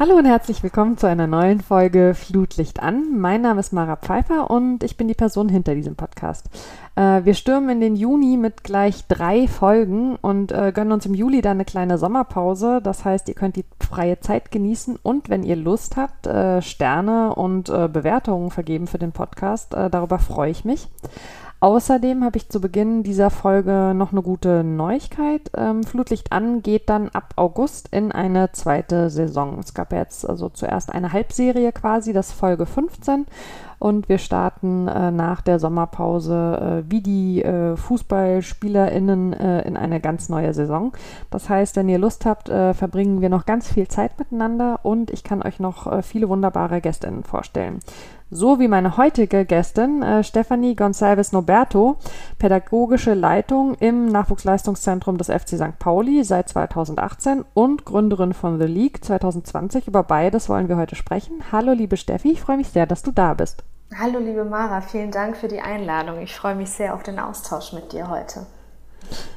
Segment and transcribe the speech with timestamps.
[0.00, 3.18] Hallo und herzlich willkommen zu einer neuen Folge Flutlicht an.
[3.18, 6.46] Mein Name ist Mara Pfeiffer und ich bin die Person hinter diesem Podcast.
[6.94, 11.14] Äh, wir stürmen in den Juni mit gleich drei Folgen und äh, gönnen uns im
[11.14, 12.80] Juli dann eine kleine Sommerpause.
[12.80, 17.34] Das heißt, ihr könnt die freie Zeit genießen und wenn ihr Lust habt, äh, Sterne
[17.34, 19.72] und Bewertungen vergeben für den Podcast.
[19.72, 20.88] Darüber freue ich mich.
[21.60, 25.50] Außerdem habe ich zu Beginn dieser Folge noch eine gute Neuigkeit.
[25.56, 29.58] Ähm, Flutlicht an geht dann ab August in eine zweite Saison.
[29.58, 33.26] Es gab jetzt also zuerst eine Halbserie quasi, das Folge 15.
[33.80, 40.00] Und wir starten äh, nach der Sommerpause äh, wie die äh, FußballspielerInnen äh, in eine
[40.00, 40.92] ganz neue Saison.
[41.30, 45.10] Das heißt, wenn ihr Lust habt, äh, verbringen wir noch ganz viel Zeit miteinander und
[45.10, 47.80] ich kann euch noch äh, viele wunderbare GästInnen vorstellen
[48.30, 51.96] so wie meine heutige Gästin äh, Stefanie Gonçalves Noberto,
[52.38, 55.78] pädagogische Leitung im Nachwuchsleistungszentrum des FC St.
[55.78, 59.88] Pauli seit 2018 und Gründerin von The League 2020.
[59.88, 61.42] Über beides wollen wir heute sprechen.
[61.52, 63.64] Hallo liebe Steffi, ich freue mich sehr, dass du da bist.
[63.98, 66.20] Hallo liebe Mara, vielen Dank für die Einladung.
[66.20, 68.46] Ich freue mich sehr auf den Austausch mit dir heute.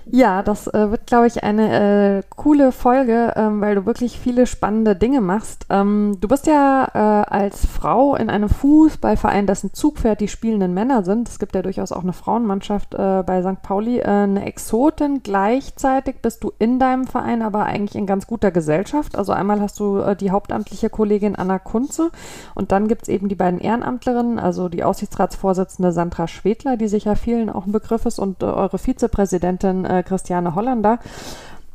[0.05, 4.47] Ja, das äh, wird, glaube ich, eine äh, coole Folge, ähm, weil du wirklich viele
[4.47, 5.65] spannende Dinge machst.
[5.69, 11.03] Ähm, du bist ja äh, als Frau in einem Fußballverein, dessen Zugpferd die spielenden Männer
[11.03, 11.27] sind.
[11.27, 13.61] Es gibt ja durchaus auch eine Frauenmannschaft äh, bei St.
[13.61, 13.99] Pauli.
[13.99, 15.21] Äh, eine Exotin.
[15.21, 19.17] Gleichzeitig bist du in deinem Verein aber eigentlich in ganz guter Gesellschaft.
[19.17, 22.11] Also einmal hast du äh, die hauptamtliche Kollegin Anna Kunze
[22.55, 27.17] und dann gibt es eben die beiden Ehrenamtlerinnen, also die Aussichtsratsvorsitzende Sandra Schwedler, die sicher
[27.17, 31.00] vielen auch ein Begriff ist, und eure Vizepräsidentin äh, Christiane Hollander.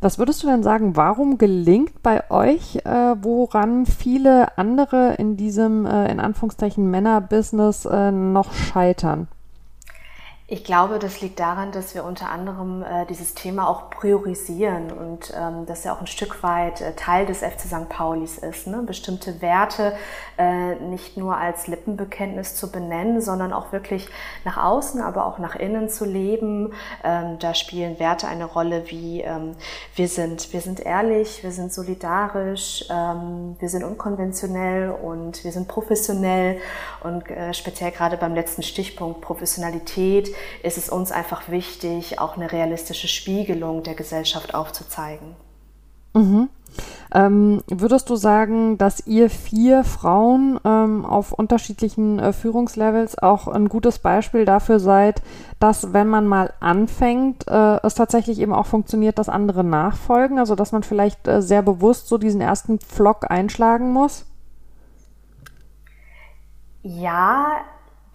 [0.00, 5.86] Was würdest du denn sagen, warum gelingt bei euch, äh, woran viele andere in diesem,
[5.86, 9.28] äh, in Anführungszeichen, Männerbusiness äh, noch scheitern?
[10.48, 15.34] Ich glaube, das liegt daran, dass wir unter anderem äh, dieses Thema auch priorisieren und
[15.36, 17.88] ähm, dass ja auch ein Stück weit äh, Teil des FC St.
[17.88, 18.84] Paulis ist, ne?
[18.86, 19.96] bestimmte Werte
[20.38, 24.08] äh, nicht nur als Lippenbekenntnis zu benennen, sondern auch wirklich
[24.44, 26.72] nach außen, aber auch nach innen zu leben.
[27.02, 29.56] Ähm, da spielen Werte eine Rolle wie ähm,
[29.96, 35.66] wir sind, wir sind ehrlich, wir sind solidarisch, ähm, wir sind unkonventionell und wir sind
[35.66, 36.60] professionell
[37.02, 42.50] und äh, speziell gerade beim letzten Stichpunkt Professionalität ist es uns einfach wichtig, auch eine
[42.52, 45.36] realistische Spiegelung der Gesellschaft aufzuzeigen.
[46.14, 46.48] Mhm.
[47.14, 53.68] Ähm, würdest du sagen, dass ihr vier Frauen ähm, auf unterschiedlichen äh, Führungslevels auch ein
[53.68, 55.22] gutes Beispiel dafür seid,
[55.60, 60.38] dass wenn man mal anfängt, äh, es tatsächlich eben auch funktioniert, dass andere nachfolgen?
[60.38, 64.26] Also dass man vielleicht äh, sehr bewusst so diesen ersten Pflock einschlagen muss?
[66.82, 67.64] Ja,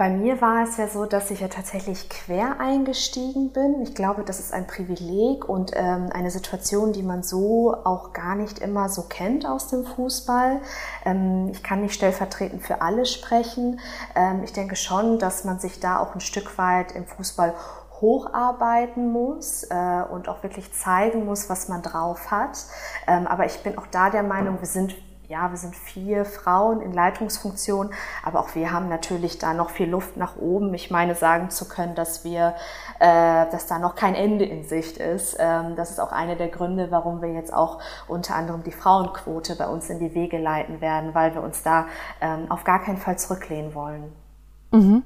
[0.02, 3.84] bei mir war es ja so, dass ich ja tatsächlich quer eingestiegen bin.
[3.84, 8.34] Ich glaube, das ist ein Privileg und ähm, eine Situation, die man so auch gar
[8.34, 10.60] nicht immer so kennt aus dem Fußball.
[11.06, 13.80] Ähm, ich kann nicht stellvertretend für alle sprechen.
[14.16, 17.54] Ähm, ich denke schon, dass man sich da auch ein Stück weit im Fußball
[18.02, 22.58] hocharbeiten muss äh, und auch wirklich zeigen muss, was man drauf hat.
[23.06, 24.96] Ähm, aber ich bin auch da der Meinung, wir sind
[25.32, 29.90] ja, wir sind vier Frauen in Leitungsfunktion, aber auch wir haben natürlich da noch viel
[29.90, 30.74] Luft nach oben.
[30.74, 32.54] Ich meine, sagen zu können, dass wir,
[33.00, 35.38] äh, dass da noch kein Ende in Sicht ist.
[35.40, 39.56] Ähm, das ist auch einer der Gründe, warum wir jetzt auch unter anderem die Frauenquote
[39.56, 41.86] bei uns in die Wege leiten werden, weil wir uns da
[42.20, 44.12] ähm, auf gar keinen Fall zurücklehnen wollen.
[44.72, 45.04] Mhm.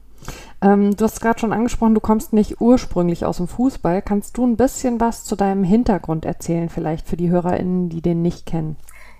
[0.60, 4.02] Ähm, du hast gerade schon angesprochen, du kommst nicht ursprünglich aus dem Fußball.
[4.02, 8.24] Kannst du ein bisschen was zu deinem Hintergrund erzählen, vielleicht für die HörerInnen, die den
[8.24, 8.76] nicht kennen?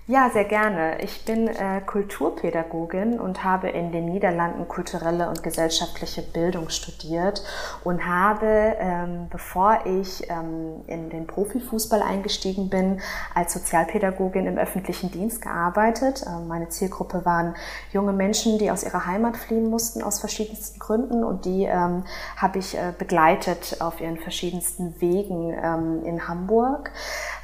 [0.08, 1.02] Ja, sehr gerne.
[1.02, 7.42] Ich bin äh, Kulturpädagogin und habe in den Niederlanden kulturelle und gesellschaftliche Bildung studiert
[7.82, 13.00] und habe, ähm, bevor ich ähm, in den Profifußball eingestiegen bin,
[13.34, 16.24] als Sozialpädagogin im öffentlichen Dienst gearbeitet.
[16.24, 17.56] Ähm, meine Zielgruppe waren
[17.92, 22.04] junge Menschen, die aus ihrer Heimat fliehen mussten aus verschiedensten Gründen und die ähm,
[22.36, 26.92] habe ich äh, begleitet auf ihren verschiedensten Wegen ähm, in Hamburg.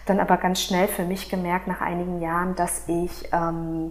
[0.06, 3.90] Dann aber ganz schnell für mich gemerkt nach einigen Jahren, dass ich ähm,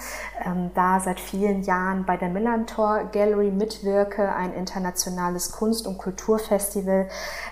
[0.47, 7.09] ähm, da seit vielen Jahren bei der Millantor Gallery mitwirke, ein internationales Kunst- und Kulturfestival,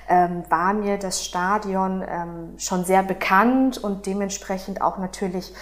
[0.08, 5.52] ähm, war mir das Stadion ähm, schon sehr bekannt und dementsprechend auch natürlich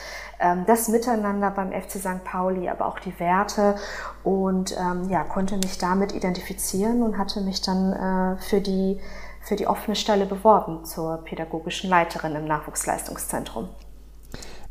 [0.41, 2.25] ähm, das Miteinander beim FC St.
[2.25, 3.77] Pauli, aber auch die Werte
[4.23, 9.01] und ähm, ja, konnte mich damit identifizieren und hatte mich dann äh, für die
[9.41, 13.69] für die offene Stelle beworben zur pädagogischen Leiterin im Nachwuchsleistungszentrum.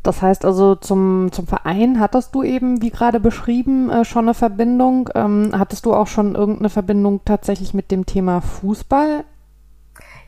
[0.04, 4.34] Das heißt also zum, zum Verein hattest du eben, wie gerade beschrieben, äh, schon eine
[4.34, 5.10] Verbindung.
[5.16, 9.24] Ähm, hattest du auch schon irgendeine Verbindung tatsächlich mit dem Thema Fußball?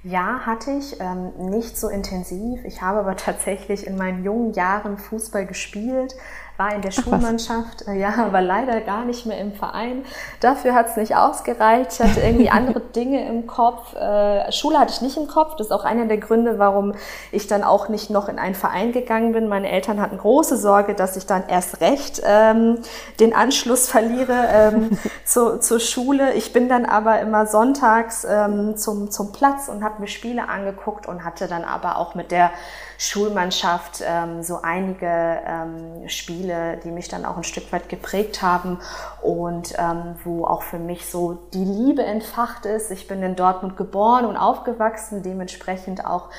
[0.08, 1.00] Ja, hatte ich.
[1.00, 2.64] Ähm, nicht so intensiv.
[2.64, 6.16] Ich habe aber tatsächlich in meinen jungen Jahren Fußball gespielt,
[6.58, 10.06] war in der Schulmannschaft, äh, ja, aber leider gar nicht mehr im Verein.
[10.40, 11.94] Dafür hat es nicht ausgereicht.
[11.94, 13.94] Ich hatte irgendwie andere Dinge im Kopf.
[13.96, 15.56] Äh, Schule hatte ich nicht im Kopf.
[15.58, 16.94] Das ist auch einer der Gründe, warum
[17.32, 19.50] ich dann auch nicht noch in einen Verein gegangen bin.
[19.50, 22.80] Meine Eltern hatten große Sorge, dass ich dann erst recht ähm,
[23.20, 26.34] den Anschluss verliere ähm, zu, zur Schule.
[26.34, 31.08] Ich bin dann aber immer sonntags ähm, zum, zum Platz und habe mir Spiele angeguckt
[31.08, 32.52] und hatte dann aber auch mit der
[32.98, 38.80] Schulmannschaft ähm, so einige ähm, Spiele, die mich dann auch ein Stück weit geprägt haben
[39.22, 42.92] und ähm, wo auch für mich so die Liebe entfacht ist.
[42.92, 46.30] Ich bin in Dortmund geboren und aufgewachsen, dementsprechend auch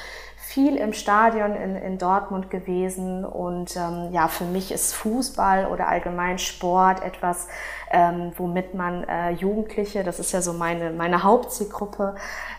[0.56, 5.86] viel im Stadion in, in Dortmund gewesen und ähm, ja, für mich ist Fußball oder
[5.86, 7.48] allgemein Sport etwas,
[7.90, 12.14] ähm, womit man äh, Jugendliche, das ist ja so meine, meine Hauptzielgruppe,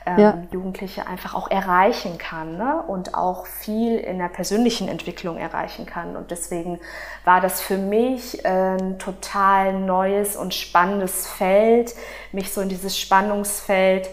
[0.06, 0.38] ähm, ja.
[0.52, 2.84] Jugendliche einfach auch erreichen kann ne?
[2.86, 6.16] und auch viel in der persönlichen Entwicklung erreichen kann.
[6.16, 6.80] Und deswegen
[7.26, 11.96] war das für mich ein total neues und spannendes Feld,
[12.32, 14.08] mich so in dieses Spannungsfeld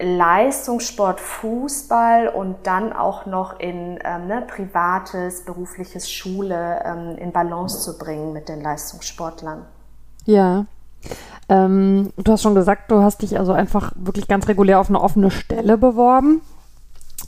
[0.00, 7.80] Leistungssport, Fußball und dann auch noch in ähm, ne, privates, berufliches Schule ähm, in Balance
[7.80, 9.64] zu bringen mit den Leistungssportlern.
[10.24, 10.66] Ja.
[11.48, 15.00] Ähm, du hast schon gesagt, du hast dich also einfach wirklich ganz regulär auf eine
[15.00, 16.40] offene Stelle beworben.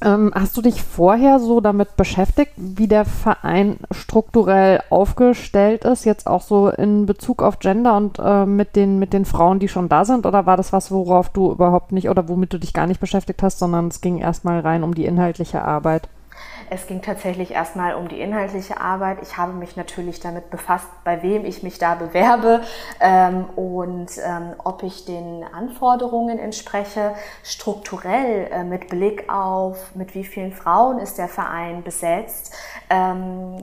[0.03, 6.27] Ähm, hast du dich vorher so damit beschäftigt, wie der Verein strukturell aufgestellt ist, jetzt
[6.27, 9.89] auch so in Bezug auf Gender und äh, mit, den, mit den Frauen, die schon
[9.89, 10.27] da sind?
[10.27, 13.43] Oder war das was, worauf du überhaupt nicht oder womit du dich gar nicht beschäftigt
[13.43, 16.09] hast, sondern es ging erstmal rein um die inhaltliche Arbeit?
[16.71, 19.19] Es ging tatsächlich erstmal um die inhaltliche Arbeit.
[19.23, 22.63] Ich habe mich natürlich damit befasst, bei wem ich mich da bewerbe
[23.01, 27.15] ähm, und ähm, ob ich den Anforderungen entspreche.
[27.45, 32.55] Strukturell äh, mit Blick auf, mit wie vielen Frauen ist der Verein besetzt.
[32.91, 33.57] Ähm,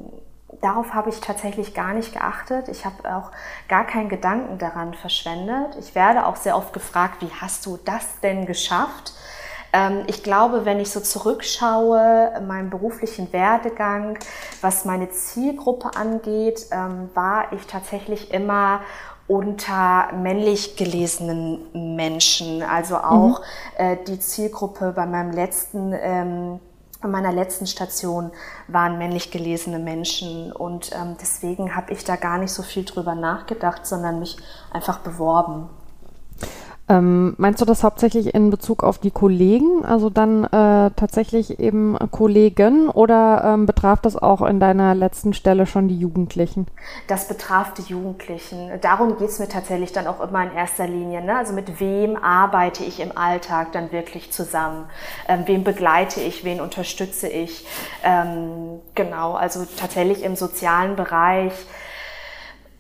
[0.61, 2.69] darauf habe ich tatsächlich gar nicht geachtet.
[2.69, 3.31] Ich habe auch
[3.67, 5.75] gar keinen Gedanken daran verschwendet.
[5.79, 9.13] Ich werde auch sehr oft gefragt, wie hast du das denn geschafft?
[9.73, 14.17] Ähm, ich glaube, wenn ich so zurückschaue, meinen beruflichen Werdegang,
[14.61, 18.81] was meine Zielgruppe angeht, ähm, war ich tatsächlich immer
[19.27, 22.61] unter männlich gelesenen Menschen.
[22.61, 23.41] Also auch
[23.79, 24.03] mhm.
[24.05, 26.59] die Zielgruppe bei meinem letzten ähm,
[27.03, 28.31] bei meiner letzten Station
[28.67, 33.13] waren männlich gelesene Menschen und ähm, deswegen habe ich da gar nicht so viel drüber
[33.13, 34.37] nachgedacht, sondern mich
[34.71, 35.69] einfach beworben.
[36.89, 41.97] Ähm, meinst du das hauptsächlich in Bezug auf die Kollegen, also dann äh, tatsächlich eben
[42.11, 46.67] Kollegen oder ähm, betraf das auch in deiner letzten Stelle schon die Jugendlichen?
[47.07, 48.69] Das betraf die Jugendlichen.
[48.81, 51.23] Darum geht es mir tatsächlich dann auch immer in erster Linie.
[51.23, 51.37] Ne?
[51.37, 54.85] Also mit wem arbeite ich im Alltag dann wirklich zusammen?
[55.29, 57.65] Ähm, wem begleite ich, wen unterstütze ich?
[58.03, 61.53] Ähm, genau, also tatsächlich im sozialen Bereich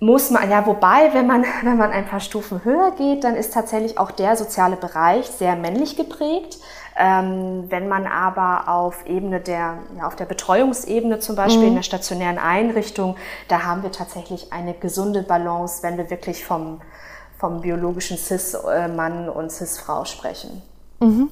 [0.03, 3.53] muss man, ja, wobei, wenn man, wenn man ein paar Stufen höher geht, dann ist
[3.53, 6.59] tatsächlich auch der soziale Bereich sehr männlich geprägt.
[6.95, 11.69] Ähm, wenn man aber auf Ebene der, ja, auf der Betreuungsebene zum Beispiel mhm.
[11.69, 13.15] in der stationären Einrichtung,
[13.47, 16.81] da haben wir tatsächlich eine gesunde Balance, wenn wir wirklich vom,
[17.39, 20.61] vom biologischen Cis-Mann und Cis-Frau sprechen.
[20.99, 21.31] Mhm.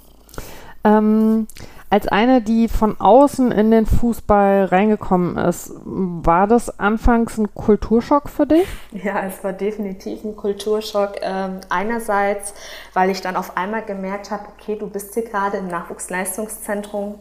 [0.83, 1.47] Ähm,
[1.91, 8.29] als eine, die von außen in den Fußball reingekommen ist, war das anfangs ein Kulturschock
[8.29, 8.65] für dich?
[8.93, 11.17] Ja, es war definitiv ein Kulturschock.
[11.21, 12.53] Ähm, einerseits,
[12.93, 17.15] weil ich dann auf einmal gemerkt habe, okay, du bist hier gerade im Nachwuchsleistungszentrum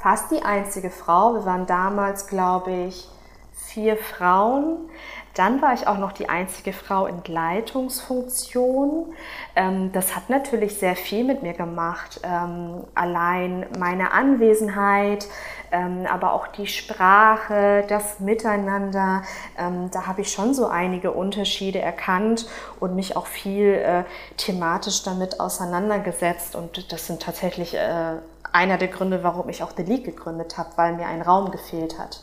[0.00, 1.34] fast die einzige Frau.
[1.34, 3.08] Wir waren damals, glaube ich,
[3.52, 4.88] vier Frauen.
[5.34, 9.12] Dann war ich auch noch die einzige Frau in Leitungsfunktion.
[9.54, 12.20] Ähm, das hat natürlich sehr viel mit mir gemacht.
[12.24, 15.28] Ähm, allein meine Anwesenheit,
[15.72, 19.22] ähm, aber auch die Sprache, das Miteinander.
[19.56, 22.46] da habe ich schon so einige Unterschiede erkannt
[22.80, 24.04] und mich auch viel äh,
[24.36, 26.56] thematisch damit auseinandergesetzt.
[26.56, 28.16] Und das sind tatsächlich äh,
[28.52, 31.98] einer der Gründe, warum ich auch The League gegründet habe, weil mir ein Raum gefehlt
[31.98, 32.20] hat.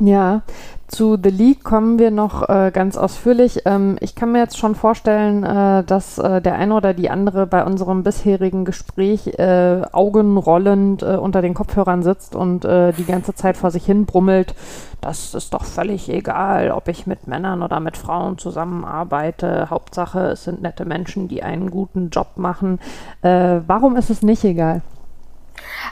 [0.00, 0.42] Ja,
[0.86, 3.62] zu The League kommen wir noch äh, ganz ausführlich.
[3.64, 7.48] Ähm, ich kann mir jetzt schon vorstellen, äh, dass äh, der eine oder die andere
[7.48, 13.34] bei unserem bisherigen Gespräch äh, augenrollend äh, unter den Kopfhörern sitzt und äh, die ganze
[13.34, 14.54] Zeit vor sich hin brummelt.
[15.00, 19.70] Das ist doch völlig egal, ob ich mit Männern oder mit Frauen zusammenarbeite.
[19.70, 22.78] Hauptsache, es sind nette Menschen, die einen guten Job machen.
[23.22, 24.82] warum ist es nicht egal?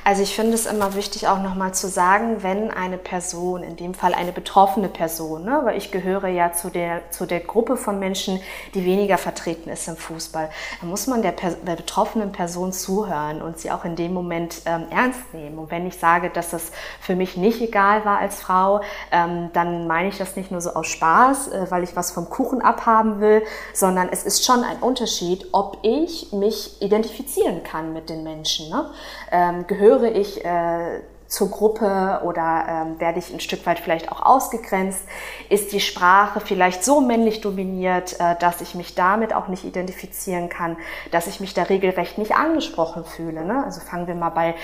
[0.05, 3.95] Also ich finde es immer wichtig auch nochmal zu sagen, wenn eine Person, in dem
[3.95, 7.99] Fall eine betroffene Person, ne, weil ich gehöre ja zu der, zu der Gruppe von
[7.99, 8.41] Menschen,
[8.75, 13.59] die weniger vertreten ist im Fußball, dann muss man der, der betroffenen Person zuhören und
[13.59, 15.59] sie auch in dem Moment ähm, ernst nehmen.
[15.59, 18.81] Und wenn ich sage, dass das für mich nicht egal war als Frau,
[19.11, 22.31] ähm, dann meine ich das nicht nur so aus Spaß, äh, weil ich was vom
[22.31, 23.43] Kuchen abhaben will,
[23.73, 28.71] sondern es ist schon ein Unterschied, ob ich mich identifizieren kann mit den Menschen.
[28.71, 28.91] Ne?
[29.31, 34.25] Ähm, gehöre ich äh, zur Gruppe oder ähm, werde ich ein Stück weit vielleicht auch
[34.25, 35.03] ausgegrenzt?
[35.49, 40.49] Ist die Sprache vielleicht so männlich dominiert, äh, dass ich mich damit auch nicht identifizieren
[40.49, 40.77] kann,
[41.11, 43.45] dass ich mich da regelrecht nicht angesprochen fühle?
[43.45, 43.65] Ne?
[43.65, 44.55] Also fangen wir mal bei,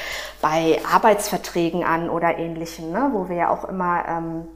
[0.40, 3.11] bei Arbeitsverträgen an oder ähnlichem, ne?
[3.12, 4.49] wo wir ja auch immer ähm,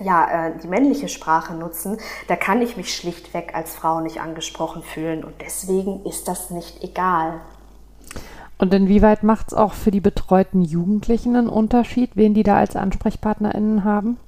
[0.00, 4.82] ja, äh, die männliche Sprache nutzen, da kann ich mich schlichtweg als Frau nicht angesprochen
[4.82, 7.40] fühlen und deswegen ist das nicht egal.
[8.60, 12.76] Und inwieweit macht es auch für die betreuten Jugendlichen einen Unterschied, wen die da als
[12.76, 14.18] AnsprechpartnerInnen haben?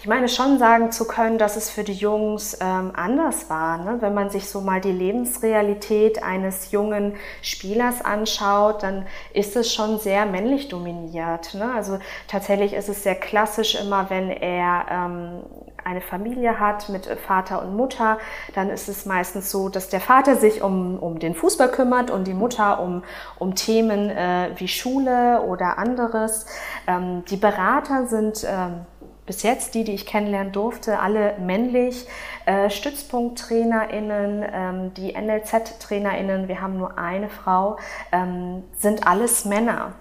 [0.00, 3.78] Ich meine schon sagen zu können, dass es für die Jungs ähm, anders war.
[3.78, 3.96] Ne?
[4.00, 9.98] Wenn man sich so mal die Lebensrealität eines jungen Spielers anschaut, dann ist es schon
[9.98, 11.54] sehr männlich dominiert.
[11.54, 11.72] Ne?
[11.74, 11.98] Also
[12.28, 15.42] tatsächlich ist es sehr klassisch immer, wenn er ähm,
[15.84, 18.18] eine Familie hat mit Vater und Mutter,
[18.54, 22.26] dann ist es meistens so, dass der Vater sich um, um den Fußball kümmert und
[22.26, 23.02] die Mutter um,
[23.38, 26.46] um Themen äh, wie Schule oder anderes.
[26.86, 28.86] Ähm, die Berater sind ähm,
[29.26, 32.06] bis jetzt, die, die ich kennenlernen durfte, alle männlich.
[32.46, 37.78] Äh, StützpunkttrainerInnen, ähm, die NLZ-TrainerInnen, wir haben nur eine Frau,
[38.12, 39.92] ähm, sind alles Männer.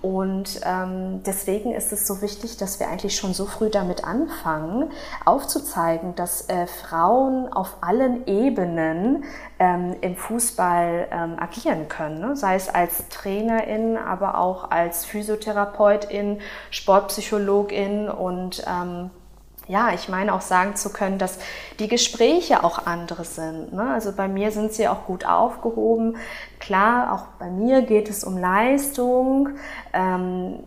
[0.00, 4.90] Und ähm, deswegen ist es so wichtig, dass wir eigentlich schon so früh damit anfangen,
[5.24, 9.24] aufzuzeigen, dass äh, Frauen auf allen Ebenen
[9.58, 12.20] ähm, im Fußball ähm, agieren können.
[12.20, 12.36] Ne?
[12.36, 16.40] Sei es als Trainerin, aber auch als Physiotherapeutin,
[16.70, 19.10] Sportpsychologin und ähm,
[19.68, 21.38] ja, ich meine auch sagen zu können, dass
[21.78, 23.72] die Gespräche auch andere sind.
[23.72, 23.90] Ne?
[23.92, 26.16] Also bei mir sind sie auch gut aufgehoben.
[26.58, 29.50] Klar, auch bei mir geht es um Leistung.
[29.92, 30.64] Ähm,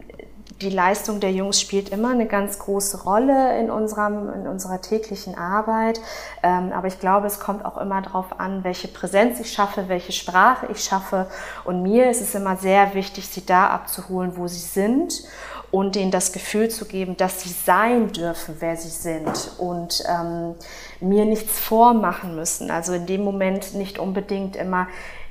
[0.62, 5.36] die Leistung der Jungs spielt immer eine ganz große Rolle in, unserem, in unserer täglichen
[5.36, 6.00] Arbeit.
[6.44, 10.12] Ähm, aber ich glaube, es kommt auch immer darauf an, welche Präsenz ich schaffe, welche
[10.12, 11.28] Sprache ich schaffe.
[11.64, 15.24] Und mir ist es immer sehr wichtig, sie da abzuholen, wo sie sind
[15.72, 20.56] und denen das Gefühl zu geben, dass sie sein dürfen, wer sie sind und ähm,
[21.00, 22.70] mir nichts vormachen müssen.
[22.70, 24.88] Also in dem Moment nicht unbedingt immer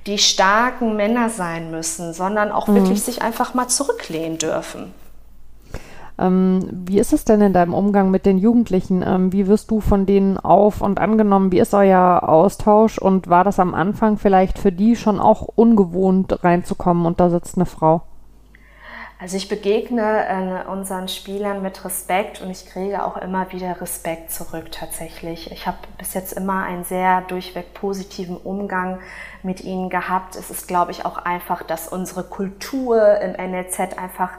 [0.06, 2.76] die starken Männer sein müssen, sondern auch mhm.
[2.76, 4.94] wirklich sich einfach mal zurücklehnen dürfen.
[6.18, 9.02] Ähm, wie ist es denn in deinem Umgang mit den Jugendlichen?
[9.06, 11.50] Ähm, wie wirst du von denen auf und angenommen?
[11.50, 12.99] Wie ist euer Austausch?
[12.99, 17.56] Und war das am Anfang vielleicht für die schon auch ungewohnt reinzukommen und da sitzt
[17.56, 18.02] eine Frau?
[19.22, 24.32] Also ich begegne äh, unseren Spielern mit Respekt und ich kriege auch immer wieder Respekt
[24.32, 25.52] zurück tatsächlich.
[25.52, 28.98] Ich habe bis jetzt immer einen sehr durchweg positiven Umgang
[29.42, 30.36] mit ihnen gehabt.
[30.36, 34.30] Es ist, glaube ich, auch einfach, dass unsere Kultur im NLZ einfach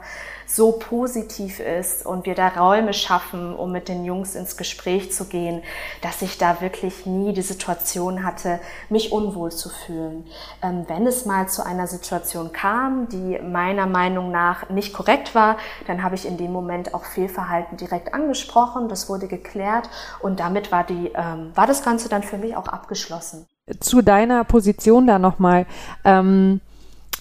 [0.54, 5.24] so positiv ist und wir da Räume schaffen, um mit den Jungs ins Gespräch zu
[5.24, 5.62] gehen,
[6.02, 10.24] dass ich da wirklich nie die Situation hatte, mich unwohl zu fühlen.
[10.62, 15.56] Ähm, wenn es mal zu einer Situation kam, die meiner Meinung nach nicht korrekt war,
[15.86, 19.88] dann habe ich in dem Moment auch Fehlverhalten direkt angesprochen, das wurde geklärt
[20.20, 23.46] und damit war, die, ähm, war das Ganze dann für mich auch abgeschlossen.
[23.80, 25.66] Zu deiner Position da nochmal.
[26.04, 26.60] Ähm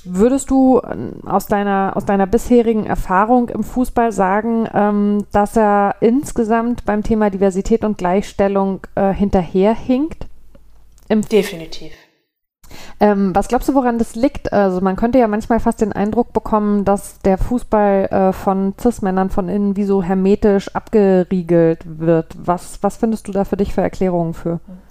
[0.04, 5.96] Würdest du äh, aus deiner, aus deiner bisherigen Erfahrung im Fußball sagen, ähm, dass er
[6.00, 10.28] insgesamt beim Thema Diversität und Gleichstellung äh, hinterherhinkt?
[11.08, 11.94] Im Definitiv.
[13.00, 14.54] Ähm, was glaubst du, woran das liegt?
[14.54, 19.30] Also man könnte ja manchmal fast den Eindruck bekommen, dass der Fußball äh, von Cis-Männern
[19.30, 22.36] von innen wie so hermetisch abgeriegelt wird.
[22.38, 24.60] Was, was findest du da für dich für Erklärungen für?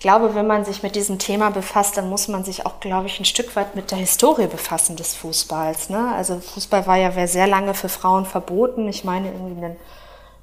[0.00, 3.20] glaube, wenn man sich mit diesem Thema befasst, dann muss man sich auch, glaube ich,
[3.20, 5.90] ein Stück weit mit der Historie befassen des Fußballs.
[5.90, 6.12] Ne?
[6.14, 8.88] Also Fußball war ja sehr lange für Frauen verboten.
[8.88, 9.76] Ich meine, irgendwie in den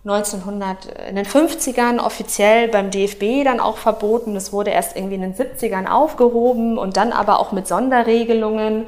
[0.09, 4.35] 1900, in den 50ern offiziell beim DFB dann auch verboten.
[4.37, 8.87] Es wurde erst irgendwie in den 70ern aufgehoben und dann aber auch mit Sonderregelungen,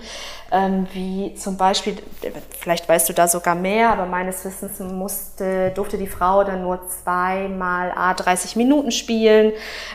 [0.52, 1.98] ähm, wie zum Beispiel,
[2.58, 6.88] vielleicht weißt du da sogar mehr, aber meines Wissens musste, durfte die Frau dann nur
[6.88, 9.52] zweimal A 30 Minuten spielen,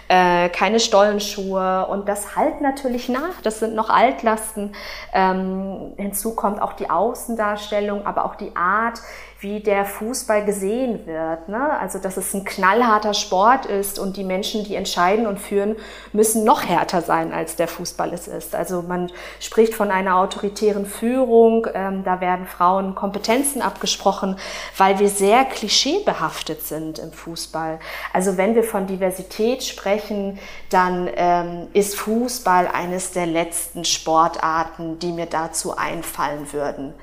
[0.08, 3.40] äh, keine Stollenschuhe und das halt natürlich nach.
[3.42, 4.74] Das sind noch Altlasten.
[5.12, 9.00] Ähm, hinzu kommt auch die Außendarstellung, aber auch die Art,
[9.44, 11.50] wie der Fußball gesehen wird.
[11.50, 11.78] Ne?
[11.78, 15.76] Also, dass es ein knallharter Sport ist und die Menschen, die entscheiden und führen,
[16.14, 18.54] müssen noch härter sein, als der Fußball es ist.
[18.54, 24.38] Also, man spricht von einer autoritären Führung, ähm, da werden Frauen Kompetenzen abgesprochen,
[24.78, 27.78] weil wir sehr klischeebehaftet sind im Fußball.
[28.14, 30.38] Also, wenn wir von Diversität sprechen,
[30.70, 36.94] dann ähm, ist Fußball eines der letzten Sportarten, die mir dazu einfallen würden.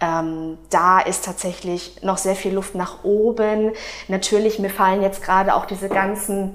[0.00, 3.72] Ähm, da ist tatsächlich noch sehr viel Luft nach oben.
[4.06, 6.54] Natürlich, mir fallen jetzt gerade auch diese ganzen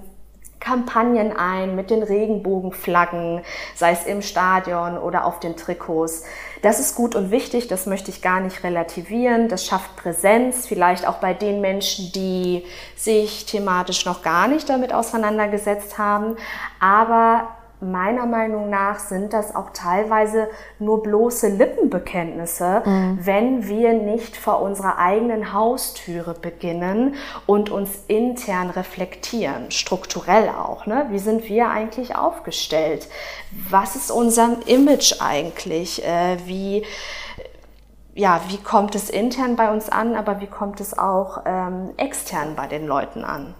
[0.64, 3.42] Kampagnen ein mit den Regenbogenflaggen,
[3.76, 6.24] sei es im Stadion oder auf den Trikots.
[6.62, 9.50] Das ist gut und wichtig, das möchte ich gar nicht relativieren.
[9.50, 12.64] Das schafft Präsenz, vielleicht auch bei den Menschen, die
[12.96, 16.38] sich thematisch noch gar nicht damit auseinandergesetzt haben.
[16.80, 17.50] Aber
[17.84, 20.48] meiner Meinung nach sind das auch teilweise
[20.80, 23.20] nur bloße Lippenbekenntnisse, mhm.
[23.22, 30.86] wenn wir nicht vor unserer eigenen Haustüre beginnen und uns intern reflektieren, strukturell auch.
[30.86, 31.08] Ne?
[31.10, 33.08] Wie sind wir eigentlich aufgestellt?
[33.70, 36.06] Was ist unser Image eigentlich?
[36.06, 36.84] Äh, wie
[38.16, 42.56] ja, wie kommt es intern bei uns an, aber wie kommt es auch ähm, extern
[42.56, 43.56] bei den Leuten an?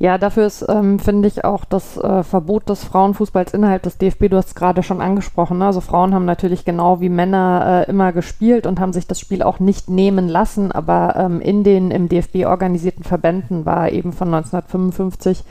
[0.00, 4.30] Ja, dafür ist, ähm, finde ich, auch das äh, Verbot des Frauenfußballs innerhalb des DFB,
[4.30, 5.58] du hast es gerade schon angesprochen.
[5.58, 5.66] Ne?
[5.66, 9.42] Also Frauen haben natürlich genau wie Männer äh, immer gespielt und haben sich das Spiel
[9.42, 14.28] auch nicht nehmen lassen, aber ähm, in den im DFB organisierten Verbänden war eben von
[14.32, 15.44] 1955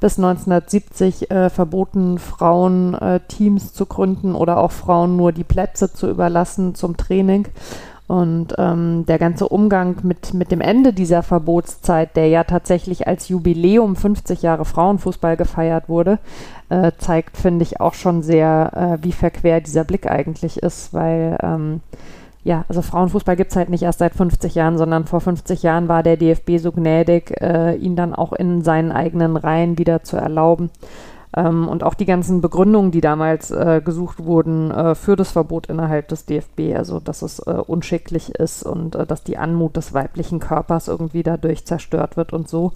[0.00, 5.90] bis 1970 äh, verboten, Frauen äh, Teams zu gründen oder auch Frauen nur die Plätze
[5.90, 7.48] zu überlassen zum Training.
[8.06, 13.28] Und ähm, der ganze Umgang mit, mit dem Ende dieser Verbotszeit, der ja tatsächlich als
[13.30, 16.18] Jubiläum 50 Jahre Frauenfußball gefeiert wurde,
[16.68, 21.38] äh, zeigt, finde ich, auch schon sehr, äh, wie verquer dieser Blick eigentlich ist, weil
[21.42, 21.80] ähm,
[22.44, 25.88] ja, also Frauenfußball gibt es halt nicht erst seit 50 Jahren, sondern vor 50 Jahren
[25.88, 30.18] war der DFB so gnädig, äh, ihn dann auch in seinen eigenen Reihen wieder zu
[30.18, 30.70] erlauben.
[31.36, 35.66] Ähm, und auch die ganzen Begründungen, die damals äh, gesucht wurden äh, für das Verbot
[35.66, 39.92] innerhalb des DFB, also dass es äh, unschicklich ist und äh, dass die Anmut des
[39.92, 42.72] weiblichen Körpers irgendwie dadurch zerstört wird und so.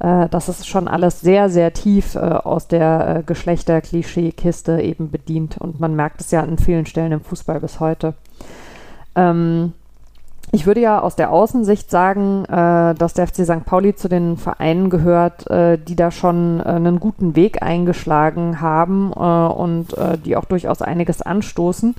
[0.00, 5.58] Äh, das ist schon alles sehr, sehr tief äh, aus der Geschlechterklischee-Kiste eben bedient.
[5.58, 8.14] Und man merkt es ja an vielen Stellen im Fußball bis heute.
[9.14, 9.74] Ähm,
[10.50, 13.64] ich würde ja aus der Außensicht sagen, äh, dass der FC St.
[13.64, 19.12] Pauli zu den Vereinen gehört, äh, die da schon äh, einen guten Weg eingeschlagen haben
[19.14, 21.94] äh, und äh, die auch durchaus einiges anstoßen.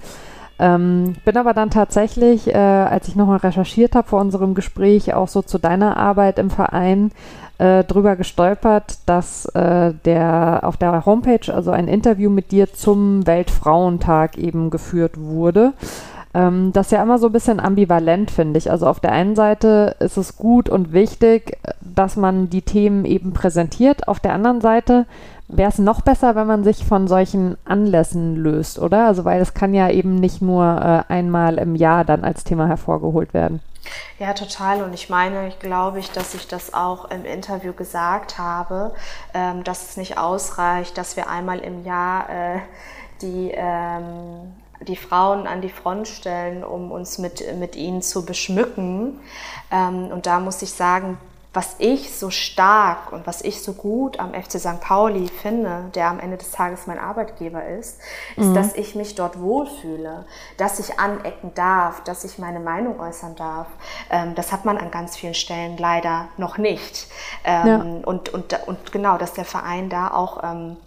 [0.59, 5.27] Ähm, bin aber dann tatsächlich, äh, als ich nochmal recherchiert habe vor unserem Gespräch, auch
[5.27, 7.11] so zu deiner Arbeit im Verein,
[7.59, 14.71] drüber gestolpert, dass der auf der Homepage also ein Interview mit dir zum Weltfrauentag eben
[14.71, 15.73] geführt wurde.
[16.33, 18.71] Ähm, das ist ja immer so ein bisschen ambivalent, finde ich.
[18.71, 23.33] Also auf der einen Seite ist es gut und wichtig, dass man die Themen eben
[23.33, 24.07] präsentiert.
[24.07, 25.05] Auf der anderen Seite
[25.47, 29.05] wäre es noch besser, wenn man sich von solchen Anlässen löst, oder?
[29.07, 32.67] Also weil es kann ja eben nicht nur äh, einmal im Jahr dann als Thema
[32.67, 33.61] hervorgeholt werden.
[34.17, 34.81] Ja, total.
[34.81, 38.93] Und ich meine, ich glaube ich, dass ich das auch im Interview gesagt habe,
[39.33, 42.59] ähm, dass es nicht ausreicht, dass wir einmal im Jahr äh,
[43.21, 44.53] die ähm,
[44.85, 49.19] die Frauen an die Front stellen, um uns mit, mit ihnen zu beschmücken.
[49.71, 51.17] Ähm, und da muss ich sagen,
[51.53, 54.79] was ich so stark und was ich so gut am FC St.
[54.81, 57.99] Pauli finde, der am Ende des Tages mein Arbeitgeber ist,
[58.35, 58.53] ist, mhm.
[58.55, 60.25] dass ich mich dort wohlfühle,
[60.57, 63.67] dass ich anecken darf, dass ich meine Meinung äußern darf.
[64.09, 67.07] Ähm, das hat man an ganz vielen Stellen leider noch nicht.
[67.43, 67.77] Ähm, ja.
[67.77, 70.77] und, und, und genau, dass der Verein da auch ähm,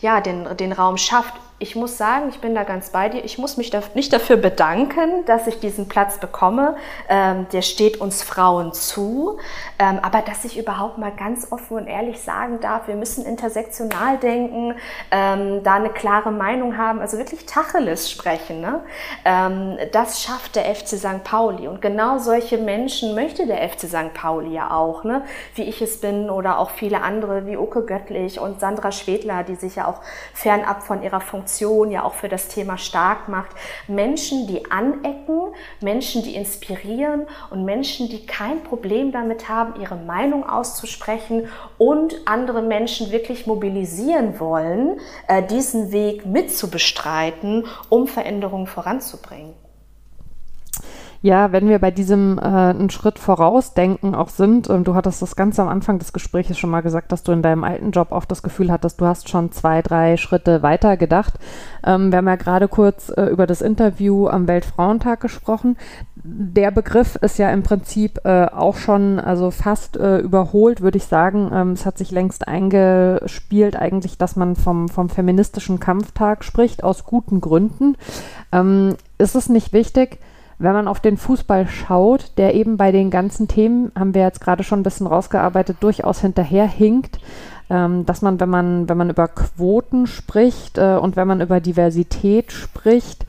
[0.00, 3.24] ja, den, den Raum schafft ich muss sagen, ich bin da ganz bei dir.
[3.24, 6.76] Ich muss mich da nicht dafür bedanken, dass ich diesen Platz bekomme.
[7.08, 9.38] Ähm, der steht uns Frauen zu.
[9.78, 14.18] Ähm, aber dass ich überhaupt mal ganz offen und ehrlich sagen darf, wir müssen intersektional
[14.18, 14.74] denken,
[15.10, 18.60] ähm, da eine klare Meinung haben, also wirklich Tacheles sprechen.
[18.60, 18.80] Ne?
[19.24, 21.24] Ähm, das schafft der FC St.
[21.24, 21.68] Pauli.
[21.68, 24.14] Und genau solche Menschen möchte der FC St.
[24.14, 25.22] Pauli ja auch, ne?
[25.54, 29.54] wie ich es bin oder auch viele andere wie Uke Göttlich und Sandra Schwedler, die
[29.54, 30.00] sich ja auch
[30.34, 33.50] fernab von ihrer Funktion Funktion ja auch für das Thema stark macht.
[33.88, 40.48] Menschen, die anecken, Menschen, die inspirieren und Menschen, die kein Problem damit haben, ihre Meinung
[40.48, 41.48] auszusprechen
[41.78, 44.98] und andere Menschen wirklich mobilisieren wollen,
[45.28, 49.54] äh, diesen Weg mitzubestreiten, um Veränderungen voranzubringen.
[51.22, 55.34] Ja, wenn wir bei diesem äh, einen Schritt vorausdenken auch sind, ähm, du hattest das
[55.34, 58.30] ganz am Anfang des Gesprächs schon mal gesagt, dass du in deinem alten Job oft
[58.30, 61.34] das Gefühl hattest, du hast schon zwei, drei Schritte weiter gedacht.
[61.84, 65.76] Ähm, wir haben ja gerade kurz äh, über das Interview am Weltfrauentag gesprochen.
[66.28, 71.04] Der Begriff ist ja im Prinzip äh, auch schon, also fast äh, überholt, würde ich
[71.04, 71.50] sagen.
[71.54, 77.04] Ähm, es hat sich längst eingespielt eigentlich, dass man vom, vom feministischen Kampftag spricht, aus
[77.04, 77.96] guten Gründen.
[78.50, 80.18] Ähm, ist es nicht wichtig,
[80.58, 84.40] wenn man auf den Fußball schaut, der eben bei den ganzen Themen, haben wir jetzt
[84.40, 87.20] gerade schon ein bisschen rausgearbeitet, durchaus hinterherhinkt,
[87.70, 91.60] ähm, dass man, wenn man, wenn man über Quoten spricht äh, und wenn man über
[91.60, 93.26] Diversität spricht,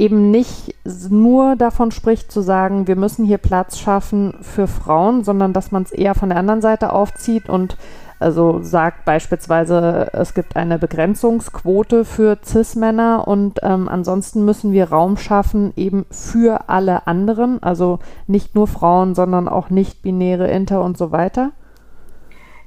[0.00, 0.74] eben nicht
[1.10, 5.82] nur davon spricht zu sagen, wir müssen hier Platz schaffen für Frauen, sondern dass man
[5.82, 7.76] es eher von der anderen Seite aufzieht und
[8.18, 15.16] also sagt beispielsweise, es gibt eine Begrenzungsquote für CIS-Männer und ähm, ansonsten müssen wir Raum
[15.16, 21.12] schaffen eben für alle anderen, also nicht nur Frauen, sondern auch nicht-binäre Inter und so
[21.12, 21.52] weiter.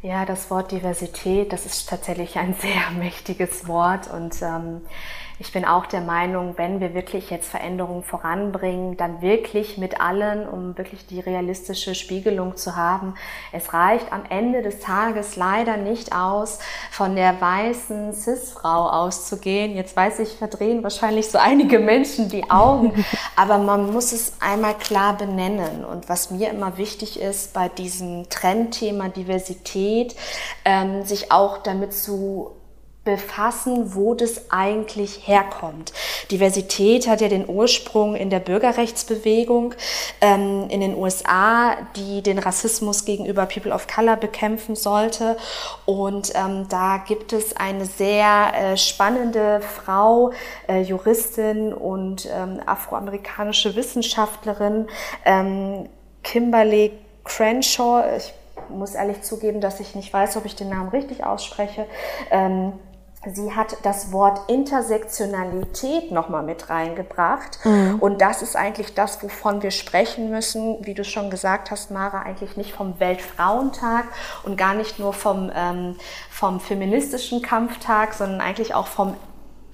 [0.02, 4.82] Ja, das Wort Diversität, das ist tatsächlich ein sehr mächtiges Wort und ähm,
[5.44, 10.48] ich bin auch der Meinung, wenn wir wirklich jetzt Veränderungen voranbringen, dann wirklich mit allen,
[10.48, 13.16] um wirklich die realistische Spiegelung zu haben.
[13.52, 16.60] Es reicht am Ende des Tages leider nicht aus,
[16.92, 19.76] von der weißen Cis-Frau auszugehen.
[19.76, 23.04] Jetzt weiß ich, verdrehen wahrscheinlich so einige Menschen die Augen,
[23.36, 25.84] aber man muss es einmal klar benennen.
[25.84, 30.16] Und was mir immer wichtig ist bei diesem Trendthema Diversität,
[30.64, 32.54] ähm, sich auch damit zu
[33.04, 35.92] befassen, wo das eigentlich herkommt.
[36.32, 39.76] Diversität hat ja den Ursprung in der Bürgerrechtsbewegung
[40.22, 45.36] ähm, in den USA, die den Rassismus gegenüber People of Color bekämpfen sollte.
[45.86, 50.32] Und ähm, da gibt es eine sehr äh, spannende Frau,
[50.70, 54.88] äh, Juristin und ähm, afroamerikanische Wissenschaftlerin,
[55.26, 55.90] ähm,
[56.24, 56.94] Kimberly
[57.26, 58.16] Crenshaw.
[58.16, 58.34] Ich
[58.70, 61.86] muss ehrlich zugeben, dass ich nicht weiß, ob ich den Namen richtig ausspreche.
[62.32, 62.72] Ähm,
[63.32, 67.60] Sie hat das Wort Intersektionalität nochmal mit reingebracht.
[67.64, 67.98] Mhm.
[68.00, 72.24] Und das ist eigentlich das, wovon wir sprechen müssen, wie du schon gesagt hast, Mara,
[72.24, 74.06] eigentlich nicht vom Weltfrauentag
[74.44, 75.96] und gar nicht nur vom, ähm,
[76.30, 79.16] vom feministischen Kampftag, sondern eigentlich auch vom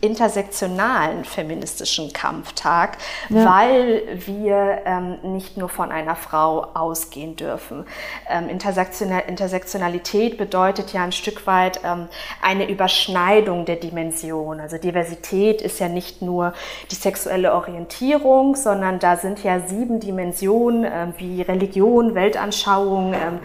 [0.02, 2.98] intersektionalen feministischen Kampftag,
[3.30, 3.46] ja.
[3.46, 7.86] weil wir ähm, nicht nur von einer Frau ausgehen dürfen.
[8.30, 12.08] Ähm, Intersektional Intersektionalität bedeutet ja ein Stück weit ähm,
[12.42, 14.60] eine Überschneidung der Dimension.
[14.62, 16.54] Also Diversität ist ja nicht nur
[16.92, 23.40] die sexuelle Orientierung, sondern da sind ja sieben Dimensionen äh, wie Religion, Weltanschauung, ähm,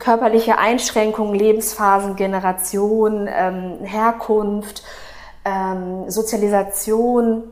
[0.00, 4.82] körperliche Einschränkungen, Lebensphasen, Generation, ähm, Herkunft,
[5.44, 7.50] ähm, Sozialisation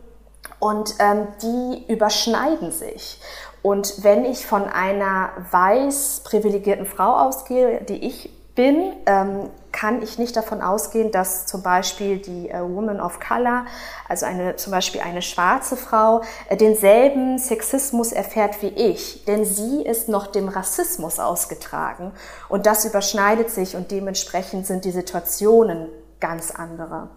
[0.59, 3.21] und ähm, die überschneiden sich.
[3.63, 10.19] Und wenn ich von einer weiß privilegierten Frau ausgehe, die ich bin, ähm, kann ich
[10.19, 13.67] nicht davon ausgehen, dass zum Beispiel die äh, Woman of Color,
[14.09, 19.25] also eine, zum Beispiel eine schwarze Frau, äh, denselben Sexismus erfährt wie ich.
[19.27, 22.13] Denn sie ist noch dem Rassismus ausgetragen.
[22.49, 25.87] Und das überschneidet sich und dementsprechend sind die Situationen
[26.21, 27.11] ganz andere.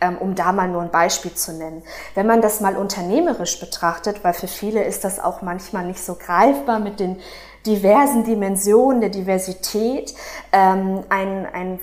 [0.00, 1.82] Ähm, um da mal nur ein Beispiel zu nennen.
[2.14, 6.14] Wenn man das mal unternehmerisch betrachtet, weil für viele ist das auch manchmal nicht so
[6.14, 7.18] greifbar mit den
[7.66, 10.14] diversen Dimensionen der Diversität,
[10.52, 11.80] ähm, ein, ein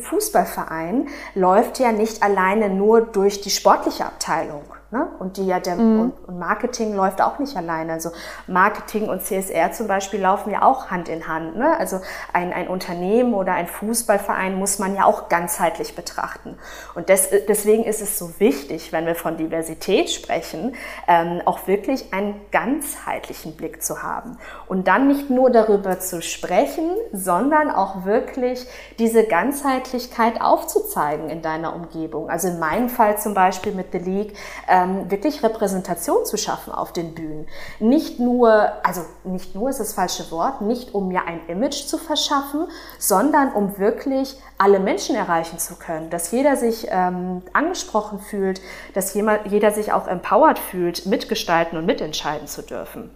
[0.00, 4.62] Fußballverein läuft ja nicht alleine nur durch die sportliche Abteilung
[4.92, 5.08] Ne?
[5.20, 6.12] Und die ja der mhm.
[6.26, 7.94] und, Marketing läuft auch nicht alleine.
[7.94, 8.10] Also
[8.46, 11.56] Marketing und CSR zum Beispiel laufen ja auch Hand in Hand.
[11.56, 11.78] Ne?
[11.78, 12.00] Also
[12.34, 16.58] ein, ein Unternehmen oder ein Fußballverein muss man ja auch ganzheitlich betrachten.
[16.94, 20.74] Und des, deswegen ist es so wichtig, wenn wir von Diversität sprechen,
[21.08, 24.36] ähm, auch wirklich einen ganzheitlichen Blick zu haben.
[24.68, 28.66] Und dann nicht nur darüber zu sprechen, sondern auch wirklich
[28.98, 32.28] diese Ganzheitlichkeit aufzuzeigen in deiner Umgebung.
[32.28, 34.34] Also in meinem Fall zum Beispiel mit The League.
[34.68, 37.46] Äh, ähm, wirklich Repräsentation zu schaffen auf den Bühnen.
[37.80, 41.98] Nicht nur, also nicht nur ist das falsche Wort, nicht um mir ein Image zu
[41.98, 42.66] verschaffen,
[42.98, 48.60] sondern um wirklich alle Menschen erreichen zu können, dass jeder sich ähm, angesprochen fühlt,
[48.94, 53.10] dass jeder, jeder sich auch empowered fühlt, mitgestalten und mitentscheiden zu dürfen.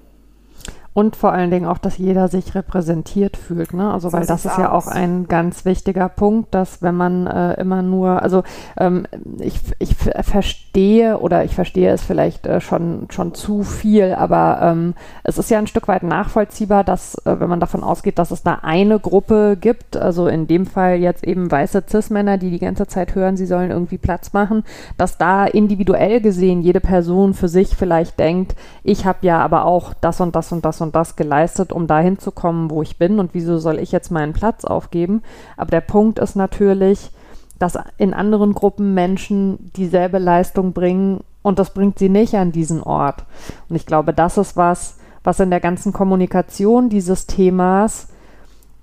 [0.96, 3.74] Und vor allen Dingen auch, dass jeder sich repräsentiert fühlt.
[3.74, 3.92] Ne?
[3.92, 4.58] Also, so weil das ist aus.
[4.58, 8.44] ja auch ein ganz wichtiger Punkt, dass wenn man äh, immer nur, also
[8.78, 9.06] ähm,
[9.38, 14.94] ich, ich verstehe oder ich verstehe es vielleicht äh, schon, schon zu viel, aber ähm,
[15.22, 18.42] es ist ja ein Stück weit nachvollziehbar, dass, äh, wenn man davon ausgeht, dass es
[18.42, 22.86] da eine Gruppe gibt, also in dem Fall jetzt eben weiße Cis-Männer, die die ganze
[22.86, 24.64] Zeit hören, sie sollen irgendwie Platz machen,
[24.96, 29.92] dass da individuell gesehen jede Person für sich vielleicht denkt, ich habe ja aber auch
[29.92, 32.98] das und das und das und und das geleistet, um dahin zu kommen, wo ich
[32.98, 35.22] bin und wieso soll ich jetzt meinen Platz aufgeben?
[35.56, 37.10] Aber der Punkt ist natürlich,
[37.58, 42.82] dass in anderen Gruppen Menschen dieselbe Leistung bringen und das bringt sie nicht an diesen
[42.82, 43.24] Ort.
[43.68, 48.08] Und ich glaube, das ist was, was in der ganzen Kommunikation dieses Themas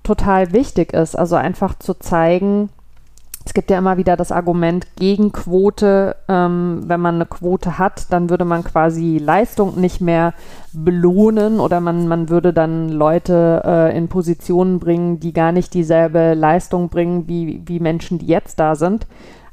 [0.02, 1.16] total wichtig ist.
[1.16, 2.68] Also einfach zu zeigen,
[3.46, 6.16] es gibt ja immer wieder das Argument gegen Quote.
[6.28, 10.32] Ähm, wenn man eine Quote hat, dann würde man quasi Leistung nicht mehr
[10.72, 16.32] belohnen oder man, man würde dann Leute äh, in Positionen bringen, die gar nicht dieselbe
[16.34, 19.06] Leistung bringen wie, wie Menschen, die jetzt da sind.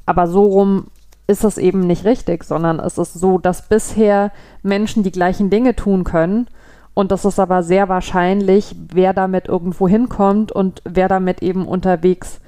[0.05, 0.85] Aber so rum
[1.27, 4.31] ist es eben nicht richtig, sondern es ist so, dass bisher
[4.63, 6.47] Menschen die gleichen Dinge tun können.
[6.93, 12.35] Und das ist aber sehr wahrscheinlich, wer damit irgendwo hinkommt und wer damit eben unterwegs
[12.35, 12.41] ist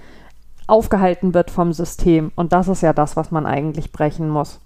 [0.67, 2.31] aufgehalten wird vom System.
[2.35, 4.59] Und das ist ja das, was man eigentlich brechen muss.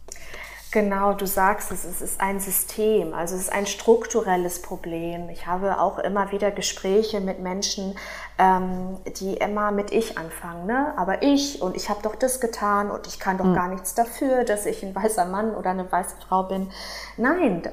[0.72, 5.30] Genau, du sagst es, es ist ein System, also es ist ein strukturelles Problem.
[5.30, 7.96] Ich habe auch immer wieder Gespräche mit Menschen,
[8.38, 10.66] ähm, die immer mit ich anfangen.
[10.66, 10.94] Ne?
[10.98, 13.56] Aber ich und ich habe doch das getan und ich kann doch mhm.
[13.56, 16.70] gar nichts dafür, dass ich ein weißer Mann oder eine weiße Frau bin.
[17.16, 17.64] Nein,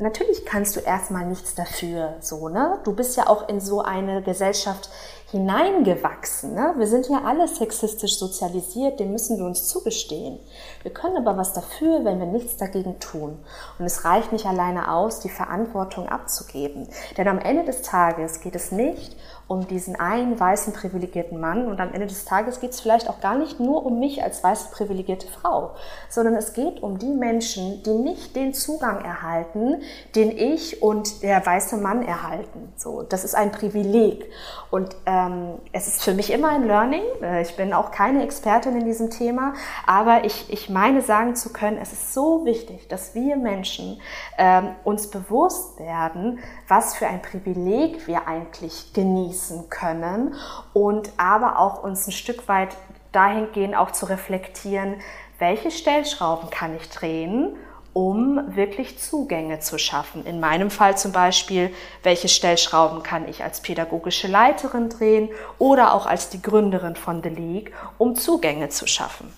[0.00, 2.16] natürlich kannst du erstmal nichts dafür.
[2.20, 2.80] So, ne?
[2.82, 4.90] Du bist ja auch in so eine Gesellschaft
[5.32, 6.54] hineingewachsen.
[6.54, 6.74] Ne?
[6.76, 10.38] Wir sind ja alle sexistisch sozialisiert, dem müssen wir uns zugestehen.
[10.82, 13.38] Wir können aber was dafür, wenn wir nichts dagegen tun.
[13.78, 16.86] Und es reicht nicht alleine aus, die Verantwortung abzugeben.
[17.16, 19.16] Denn am Ende des Tages geht es nicht
[19.52, 23.20] um diesen einen weißen privilegierten Mann und am Ende des Tages geht es vielleicht auch
[23.20, 25.72] gar nicht nur um mich als weiße privilegierte Frau,
[26.08, 29.82] sondern es geht um die Menschen, die nicht den Zugang erhalten,
[30.16, 32.72] den ich und der weiße Mann erhalten.
[32.76, 34.24] So, das ist ein Privileg
[34.70, 37.02] und ähm, es ist für mich immer ein Learning.
[37.22, 39.52] Äh, ich bin auch keine Expertin in diesem Thema,
[39.86, 44.00] aber ich, ich meine sagen zu können, es ist so wichtig, dass wir Menschen
[44.38, 46.38] ähm, uns bewusst werden,
[46.68, 50.34] was für ein Privileg wir eigentlich genießen nutzen können
[50.72, 52.76] und aber auch uns ein Stück weit
[53.12, 54.96] dahingehend auch zu reflektieren,
[55.38, 57.56] welche Stellschrauben kann ich drehen,
[57.92, 60.24] um wirklich Zugänge zu schaffen.
[60.24, 65.28] In meinem Fall zum Beispiel, welche Stellschrauben kann ich als pädagogische Leiterin drehen
[65.58, 69.32] oder auch als die Gründerin von The League, um Zugänge zu schaffen.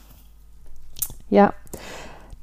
[1.31, 1.53] Ja,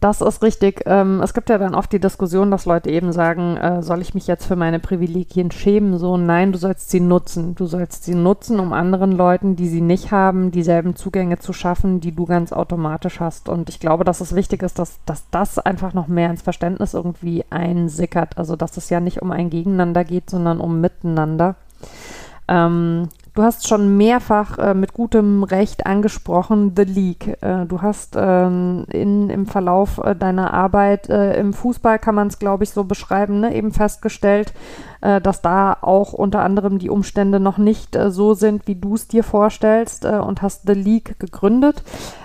[0.02, 0.82] das ist richtig.
[0.88, 4.16] Ähm, es gibt ja dann oft die Diskussion, dass Leute eben sagen, äh, soll ich
[4.16, 6.00] mich jetzt für meine Privilegien schämen?
[6.00, 7.54] So, nein, du sollst sie nutzen.
[7.54, 12.00] Du sollst sie nutzen, um anderen Leuten, die sie nicht haben, dieselben Zugänge zu schaffen,
[12.02, 13.48] die du ganz automatisch hast.
[13.48, 16.96] Und ich glaube, dass es wichtig ist, dass, dass das einfach noch mehr ins Verständnis
[16.96, 18.40] irgendwie einsickert.
[18.40, 21.56] Also, dass es ja nicht um ein Gegeneinander geht, sondern um Miteinander.
[22.48, 27.38] Ähm, Du hast schon mehrfach äh, mit gutem Recht angesprochen, The League.
[27.42, 32.28] Äh, du hast ähm, in, im Verlauf äh, deiner Arbeit äh, im Fußball, kann man
[32.28, 34.54] es glaube ich so beschreiben, ne, eben festgestellt,
[35.02, 38.96] äh, dass da auch unter anderem die Umstände noch nicht äh, so sind, wie du
[38.96, 41.84] es dir vorstellst und hast The League gegründet.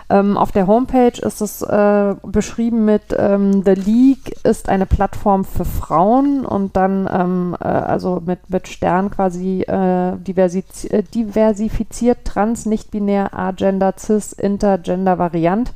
[0.08, 5.44] Ähm, auf der Homepage ist es äh, beschrieben mit ähm, The League ist eine Plattform
[5.44, 12.18] für Frauen und dann ähm, äh, also mit, mit Stern quasi äh, diversiz äh, diversifiziert,
[12.24, 15.72] trans, nicht-binär, agender, cis, intergender Variant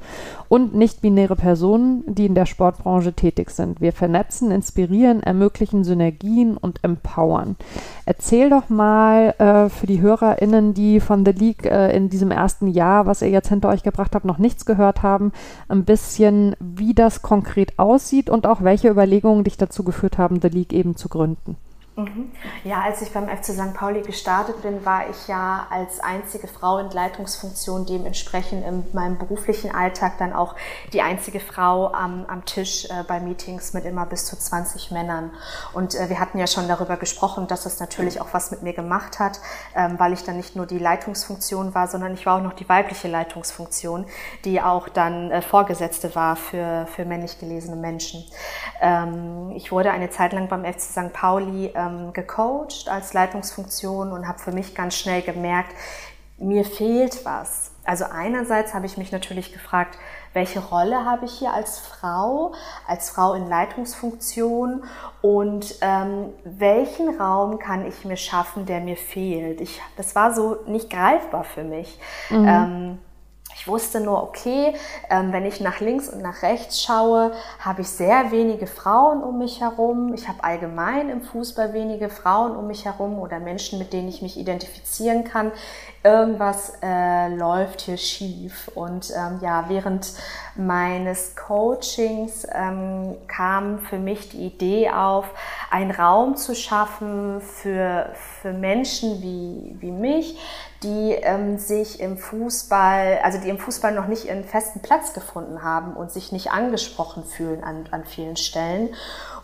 [0.49, 3.81] und nicht-binäre Personen, die in der Sportbranche tätig sind.
[3.81, 7.57] Wir vernetzen, inspirieren, ermöglichen Synergien und empowern.
[8.07, 12.68] Erzähl doch mal äh, für die HörerInnen, die von The League äh, in diesem ersten
[12.68, 15.33] Jahr, was ihr jetzt hinter euch gebracht habt, noch nichts gehört haben,
[15.68, 20.48] ein bisschen, wie das konkret aussieht und auch welche Überlegungen dich dazu geführt haben, The
[20.48, 21.57] League eben zu gründen.
[21.96, 22.31] Mhm.
[22.62, 23.74] Ja, als ich beim FC St.
[23.74, 29.74] Pauli gestartet bin, war ich ja als einzige Frau in Leitungsfunktion dementsprechend in meinem beruflichen
[29.74, 30.55] Alltag dann auch
[30.92, 35.33] die einzige Frau am, am Tisch äh, bei Meetings mit immer bis zu 20 Männern.
[35.72, 38.72] Und äh, wir hatten ja schon darüber gesprochen, dass das natürlich auch was mit mir
[38.72, 39.40] gemacht hat,
[39.74, 42.68] ähm, weil ich dann nicht nur die Leitungsfunktion war, sondern ich war auch noch die
[42.68, 44.07] weibliche Leitungsfunktion,
[44.44, 48.24] die auch dann äh, Vorgesetzte war für, für männlich gelesene Menschen.
[48.81, 51.12] Ähm, ich wurde eine Zeit lang beim FC St.
[51.12, 55.73] Pauli ähm, gecoacht als Leitungsfunktion und habe für mich ganz schnell gemerkt,
[56.38, 57.73] mir fehlt was.
[57.85, 59.99] Also einerseits habe ich mich natürlich gefragt,
[60.33, 62.53] welche Rolle habe ich hier als Frau,
[62.87, 64.85] als Frau in Leitungsfunktion
[65.23, 69.61] und ähm, welchen Raum kann ich mir schaffen, der mir fehlt.
[69.61, 71.99] Ich, das war so nicht greifbar für mich.
[72.31, 72.49] Mhm.
[72.49, 72.99] Ähm,
[73.61, 74.73] ich wusste nur, okay,
[75.11, 79.37] ähm, wenn ich nach links und nach rechts schaue, habe ich sehr wenige Frauen um
[79.37, 80.14] mich herum.
[80.14, 84.23] Ich habe allgemein im Fußball wenige Frauen um mich herum oder Menschen, mit denen ich
[84.23, 85.53] mich identifizieren kann.
[86.03, 88.71] Irgendwas äh, läuft hier schief.
[88.75, 90.15] Und ähm, ja, während
[90.57, 95.27] meines Coachings ähm, kam für mich die Idee auf,
[95.71, 98.11] einen Raum zu schaffen für,
[98.41, 100.39] für Menschen wie, wie mich,
[100.83, 105.63] die ähm, sich im Fußball, also die im Fußball noch nicht ihren festen Platz gefunden
[105.63, 108.89] haben und sich nicht angesprochen fühlen an, an vielen Stellen.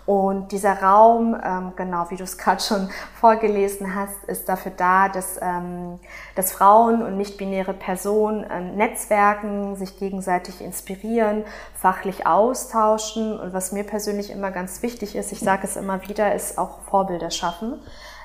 [0.07, 5.09] Und dieser Raum, ähm, genau wie du es gerade schon vorgelesen hast, ist dafür da,
[5.09, 5.99] dass, ähm,
[6.37, 13.39] dass Frauen und nicht-binäre Personen ähm, netzwerken, sich gegenseitig inspirieren, fachlich austauschen.
[13.39, 16.79] Und was mir persönlich immer ganz wichtig ist, ich sage es immer wieder, ist auch
[16.89, 17.81] Vorbilder schaffen.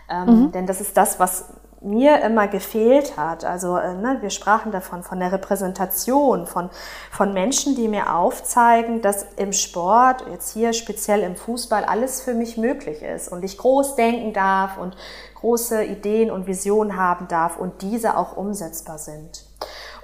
[0.07, 0.51] Ähm, mhm.
[0.51, 1.45] Denn das ist das, was
[1.81, 3.43] mir immer gefehlt hat.
[3.43, 6.69] Also äh, ne, wir sprachen davon, von der Repräsentation, von,
[7.11, 12.33] von Menschen, die mir aufzeigen, dass im Sport, jetzt hier speziell im Fußball, alles für
[12.33, 14.95] mich möglich ist und ich groß denken darf und
[15.35, 19.50] große Ideen und Visionen haben darf und diese auch umsetzbar sind.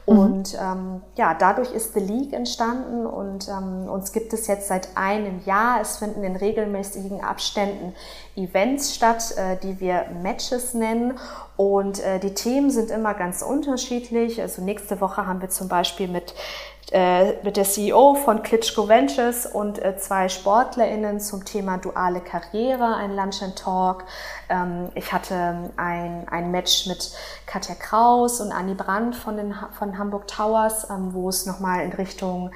[0.08, 0.20] Mhm.
[0.20, 4.96] Und ähm, ja, dadurch ist The League entstanden und ähm, uns gibt es jetzt seit
[4.96, 5.82] einem Jahr.
[5.82, 7.93] Es finden in regelmäßigen Abständen
[8.36, 11.20] Events statt, äh, die wir Matches nennen.
[11.58, 14.41] Und äh, die Themen sind immer ganz unterschiedlich.
[14.41, 16.34] Also nächste Woche haben wir zum Beispiel mit
[16.91, 22.96] äh, mit der CEO von Klitschko Ventures und äh, zwei SportlerInnen zum Thema duale Karriere,
[22.96, 24.06] ein Lunch and Talk.
[24.50, 27.12] Ähm, ich hatte ein, ein Match mit
[27.46, 31.94] Katja Kraus und Annie Brandt von, den, von Hamburg Towers, ähm, wo es nochmal in
[31.94, 32.52] Richtung,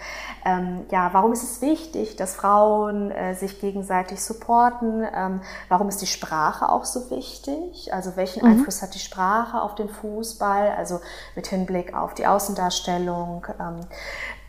[0.45, 5.05] ähm, ja, warum ist es wichtig, dass Frauen äh, sich gegenseitig supporten?
[5.13, 7.93] Ähm, warum ist die Sprache auch so wichtig?
[7.93, 8.51] Also welchen mhm.
[8.51, 10.71] Einfluss hat die Sprache auf den Fußball?
[10.71, 11.01] Also
[11.35, 13.45] mit Hinblick auf die Außendarstellung.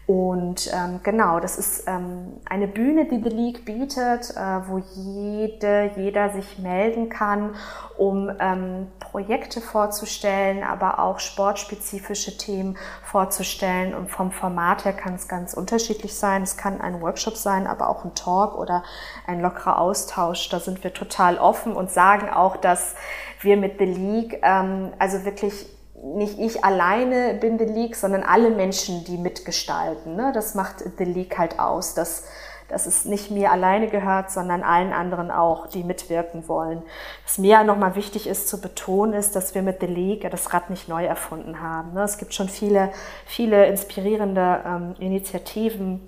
[0.07, 5.93] Und ähm, genau, das ist ähm, eine Bühne, die The League bietet, äh, wo jede,
[5.97, 7.55] jeder sich melden kann,
[7.97, 13.95] um ähm, Projekte vorzustellen, aber auch sportspezifische Themen vorzustellen.
[13.95, 16.43] Und vom Format her kann es ganz unterschiedlich sein.
[16.43, 18.83] Es kann ein Workshop sein, aber auch ein Talk oder
[19.29, 20.49] ein lockerer Austausch.
[20.49, 22.97] Da sind wir total offen und sagen auch, dass
[23.41, 25.67] wir mit The League ähm, also wirklich
[26.03, 30.17] nicht ich alleine bin The League, sondern alle Menschen, die mitgestalten.
[30.17, 30.33] Ne?
[30.35, 32.25] Das macht The League halt aus, dass,
[32.69, 36.83] dass es nicht mir alleine gehört, sondern allen anderen auch, die mitwirken wollen.
[37.25, 40.71] Was mir nochmal wichtig ist zu betonen, ist, dass wir mit The League das Rad
[40.71, 41.95] nicht neu erfunden haben.
[41.95, 42.03] Ne?
[42.03, 42.91] Es gibt schon viele,
[43.25, 46.01] viele inspirierende ähm, Initiativen,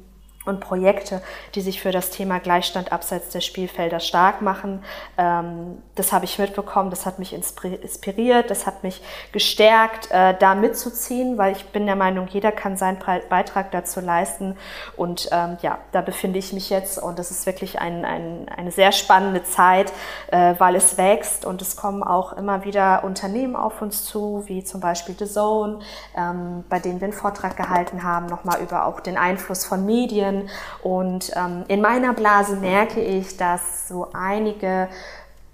[0.44, 1.22] und Projekte,
[1.54, 4.82] die sich für das Thema Gleichstand abseits der Spielfelder stark machen.
[5.16, 9.02] Ähm, das habe ich mitbekommen, das hat mich inspiriert, das hat mich
[9.32, 14.56] gestärkt, äh, da mitzuziehen, weil ich bin der Meinung, jeder kann seinen Beitrag dazu leisten.
[14.96, 18.70] Und ähm, ja, da befinde ich mich jetzt und das ist wirklich ein, ein, eine
[18.70, 19.92] sehr spannende Zeit,
[20.30, 24.62] äh, weil es wächst und es kommen auch immer wieder Unternehmen auf uns zu, wie
[24.62, 25.78] zum Beispiel The Zone,
[26.16, 30.33] ähm, bei denen wir einen Vortrag gehalten haben, nochmal über auch den Einfluss von Medien
[30.34, 30.50] Medien.
[30.82, 34.88] Und ähm, in meiner Blase merke ich, dass so einige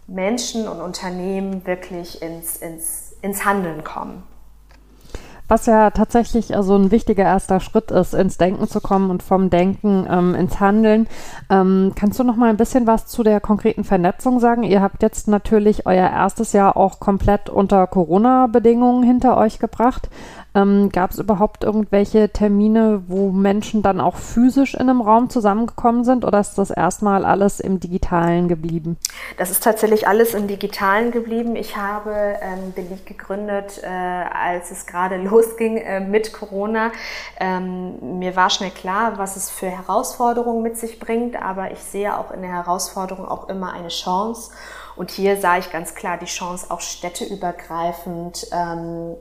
[0.06, 4.24] Menschen und Unternehmen wirklich ins, ins, ins Handeln kommen.
[5.46, 9.50] was ja tatsächlich also ein wichtiger erster Schritt ist, ins Denken zu kommen und vom
[9.50, 11.08] Denken ähm, ins Handeln.
[11.50, 14.62] Ähm, kannst du noch mal ein bisschen was zu der konkreten Vernetzung sagen?
[14.62, 20.08] Ihr habt jetzt natürlich euer erstes Jahr auch komplett unter Corona-Bedingungen hinter euch gebracht.
[20.54, 26.04] Ähm, Gab es überhaupt irgendwelche Termine, wo Menschen dann auch physisch in einem Raum zusammengekommen
[26.04, 28.96] sind oder ist das erstmal alles im Digitalen geblieben?
[29.36, 31.54] Das ist tatsächlich alles im Digitalen geblieben.
[31.56, 36.90] Ich habe ähm, Beleg gegründet, äh, als es gerade losging äh, mit Corona.
[37.38, 42.16] Ähm, mir war schnell klar, was es für Herausforderungen mit sich bringt, aber ich sehe
[42.18, 44.50] auch in der Herausforderung auch immer eine Chance.
[44.96, 49.16] Und hier sah ich ganz klar die Chance, auch städteübergreifend ähm,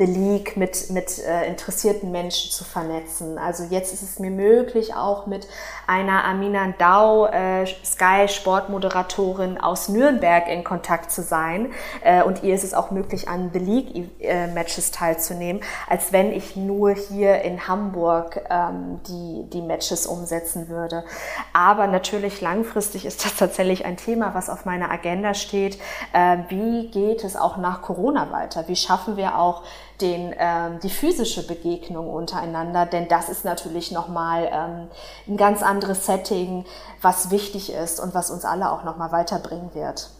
[0.00, 3.36] The League mit, mit äh, interessierten Menschen zu vernetzen.
[3.36, 5.46] Also jetzt ist es mir möglich, auch mit
[5.86, 11.72] einer Amina Dau, äh, Sky Sportmoderatorin aus Nürnberg in Kontakt zu sein.
[12.02, 16.32] Äh, und ihr ist es auch möglich, an The League äh, Matches teilzunehmen, als wenn
[16.32, 21.04] ich nur hier in Hamburg ähm, die, die Matches umsetzen würde.
[21.52, 25.78] Aber natürlich langfristig ist das tatsächlich ein Thema, was auf meiner Agenda steht.
[26.14, 28.66] Äh, wie geht es auch nach Corona weiter?
[28.66, 29.62] Wie schaffen wir auch
[30.00, 34.88] den, ähm, die physische Begegnung untereinander, denn das ist natürlich nochmal ähm,
[35.28, 36.64] ein ganz anderes Setting,
[37.02, 40.10] was wichtig ist und was uns alle auch nochmal weiterbringen wird.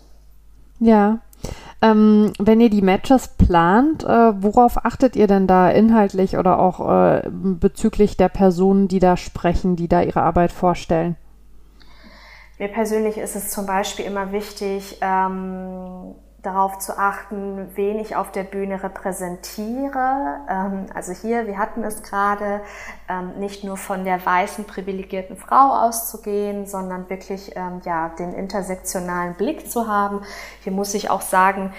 [0.78, 1.18] Ja.
[1.82, 6.86] Ähm, wenn ihr die Matches plant, äh, worauf achtet ihr denn da inhaltlich oder auch
[6.86, 11.16] äh, bezüglich der Personen, die da sprechen, die da ihre Arbeit vorstellen?
[12.58, 18.32] Mir persönlich ist es zum Beispiel immer wichtig, ähm, darauf zu achten, wen ich auf
[18.32, 20.38] der Bühne repräsentiere.
[20.48, 22.62] Ähm, also hier, wir hatten es gerade,
[23.08, 29.34] ähm, nicht nur von der weißen privilegierten Frau auszugehen, sondern wirklich ähm, ja den intersektionalen
[29.34, 30.22] Blick zu haben.
[30.62, 31.72] Hier muss ich auch sagen,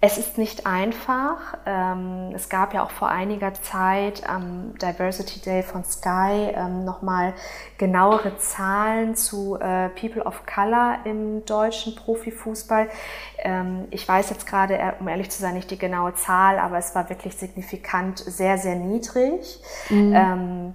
[0.00, 1.56] es ist nicht einfach.
[1.64, 7.32] Ähm, es gab ja auch vor einiger Zeit am Diversity Day von Sky ähm, nochmal
[7.78, 12.90] genauere Zahlen zu äh, People of Color im deutschen Profifußball.
[13.38, 16.94] Ähm, ich weiß jetzt gerade, um ehrlich zu sein, nicht die genaue Zahl, aber es
[16.94, 19.60] war wirklich signifikant sehr, sehr niedrig.
[19.88, 20.74] Mhm.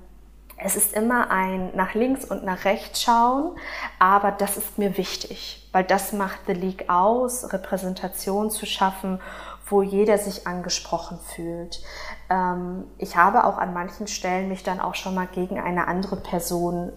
[0.63, 3.55] Es ist immer ein nach links und nach rechts schauen,
[3.97, 9.21] aber das ist mir wichtig, weil das macht The League aus, Repräsentation zu schaffen,
[9.65, 11.81] wo jeder sich angesprochen fühlt.
[12.29, 16.17] Ähm, ich habe auch an manchen Stellen mich dann auch schon mal gegen eine andere
[16.17, 16.91] Person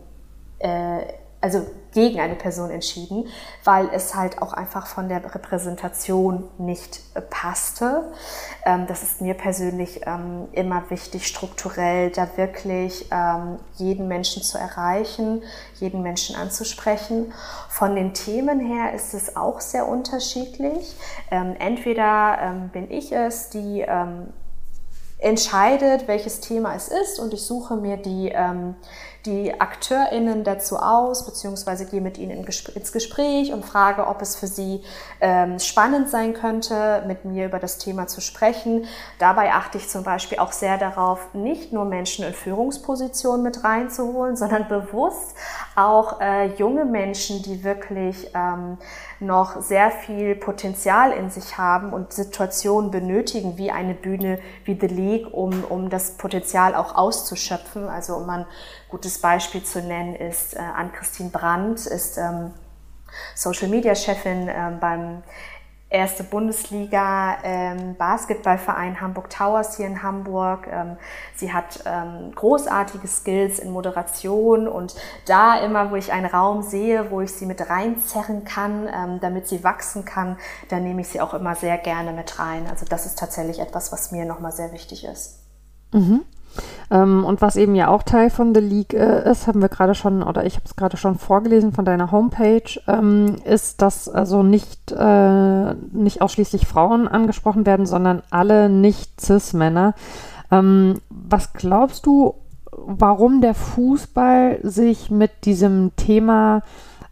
[0.58, 1.04] äh,
[1.44, 3.28] also gegen eine Person entschieden,
[3.62, 8.12] weil es halt auch einfach von der Repräsentation nicht äh, passte.
[8.66, 14.58] Ähm, das ist mir persönlich ähm, immer wichtig, strukturell da wirklich ähm, jeden Menschen zu
[14.58, 15.42] erreichen,
[15.76, 17.32] jeden Menschen anzusprechen.
[17.70, 20.96] Von den Themen her ist es auch sehr unterschiedlich.
[21.30, 23.84] entweder bin ich es, die
[25.18, 28.32] entscheidet, welches Thema es ist und ich suche mir die
[29.26, 32.44] die AkteurInnen dazu aus, beziehungsweise gehe mit ihnen
[32.74, 34.82] ins Gespräch und frage, ob es für sie
[35.20, 38.84] ähm, spannend sein könnte, mit mir über das Thema zu sprechen.
[39.18, 44.36] Dabei achte ich zum Beispiel auch sehr darauf, nicht nur Menschen in Führungspositionen mit reinzuholen,
[44.36, 45.34] sondern bewusst
[45.74, 48.76] auch äh, junge Menschen, die wirklich ähm,
[49.20, 54.86] noch sehr viel Potenzial in sich haben und Situationen benötigen, wie eine Bühne wie The
[54.86, 57.88] League, um, um das Potenzial auch auszuschöpfen.
[57.88, 58.46] Also um ein
[58.94, 62.52] gutes Beispiel zu nennen ist äh, Ann-Christine Brandt, ist ähm,
[63.34, 65.24] Social-Media-Chefin ähm, beim
[65.90, 70.68] erste Bundesliga ähm, Basketballverein Hamburg Towers hier in Hamburg.
[70.70, 70.96] Ähm,
[71.34, 74.94] sie hat ähm, großartige Skills in Moderation und
[75.26, 79.48] da immer, wo ich einen Raum sehe, wo ich sie mit reinzerren kann, ähm, damit
[79.48, 80.38] sie wachsen kann,
[80.68, 82.68] da nehme ich sie auch immer sehr gerne mit rein.
[82.70, 85.40] Also das ist tatsächlich etwas, was mir nochmal sehr wichtig ist.
[85.92, 86.24] Mhm.
[86.90, 89.94] Ähm, und was eben ja auch Teil von The League äh, ist, haben wir gerade
[89.94, 94.42] schon, oder ich habe es gerade schon vorgelesen von deiner Homepage, ähm, ist, dass also
[94.42, 99.94] nicht, äh, nicht ausschließlich Frauen angesprochen werden, sondern alle nicht-Cis-Männer.
[100.50, 102.34] Ähm, was glaubst du,
[102.70, 106.62] warum der Fußball sich mit diesem Thema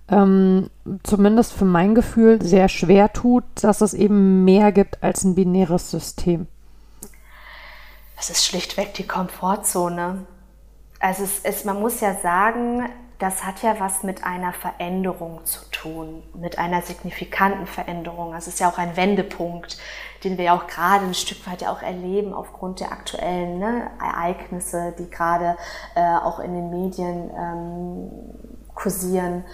[0.09, 0.69] ähm,
[1.03, 5.91] zumindest für mein Gefühl sehr schwer tut, dass es eben mehr gibt als ein binäres
[5.91, 6.47] System?
[8.23, 10.27] Es ist schlichtweg die Komfortzone.
[11.01, 15.69] Also es ist, man muss ja sagen, das hat ja was mit einer Veränderung zu
[15.73, 18.33] tun, mit einer signifikanten Veränderung.
[18.33, 19.77] Also es ist ja auch ein Wendepunkt,
[20.23, 23.91] den wir ja auch gerade ein Stück weit ja auch erleben aufgrund der aktuellen ne,
[24.01, 25.57] Ereignisse, die gerade
[25.97, 28.11] äh, auch in den Medien ähm,
[28.73, 29.45] kursieren.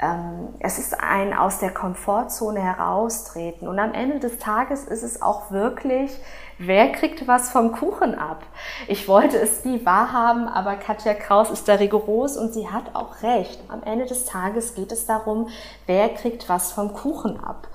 [0.00, 3.66] Ähm, es ist ein aus der Komfortzone heraustreten.
[3.66, 6.16] Und am Ende des Tages ist es auch wirklich,
[6.58, 8.44] wer kriegt was vom Kuchen ab?
[8.86, 13.22] Ich wollte es nie wahrhaben, aber Katja Kraus ist da rigoros und sie hat auch
[13.22, 13.60] recht.
[13.68, 15.48] Am Ende des Tages geht es darum,
[15.86, 17.66] wer kriegt was vom Kuchen ab.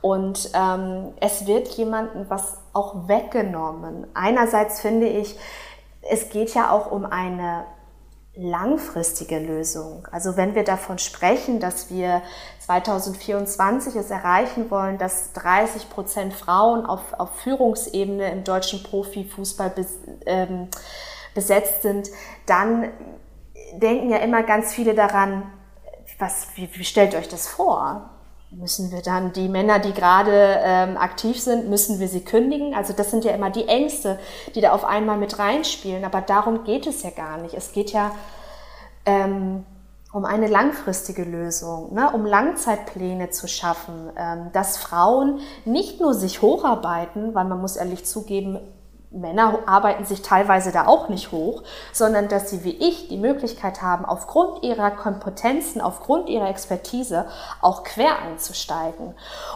[0.00, 4.06] Und ähm, es wird jemandem was auch weggenommen.
[4.14, 5.38] Einerseits finde ich,
[6.10, 7.64] es geht ja auch um eine
[8.40, 10.06] langfristige Lösung.
[10.12, 12.22] Also wenn wir davon sprechen, dass wir
[12.60, 19.98] 2024 es erreichen wollen, dass 30 Prozent Frauen auf, auf Führungsebene im deutschen Profifußball bes,
[20.24, 20.68] ähm,
[21.34, 22.10] besetzt sind,
[22.46, 22.90] dann
[23.72, 25.50] denken ja immer ganz viele daran,
[26.20, 28.17] was, wie, wie stellt euch das vor?
[28.50, 32.74] Müssen wir dann die Männer, die gerade ähm, aktiv sind, müssen wir sie kündigen?
[32.74, 34.18] Also das sind ja immer die Ängste,
[34.54, 36.04] die da auf einmal mit reinspielen.
[36.04, 37.54] Aber darum geht es ja gar nicht.
[37.54, 38.12] Es geht ja
[39.04, 39.64] ähm,
[40.12, 42.10] um eine langfristige Lösung, ne?
[42.10, 48.06] um Langzeitpläne zu schaffen, ähm, dass Frauen nicht nur sich hocharbeiten, weil man muss ehrlich
[48.06, 48.58] zugeben,
[49.10, 53.80] Männer arbeiten sich teilweise da auch nicht hoch, sondern dass sie wie ich die Möglichkeit
[53.80, 57.26] haben, aufgrund ihrer Kompetenzen, aufgrund ihrer Expertise
[57.62, 59.14] auch quer einzusteigen.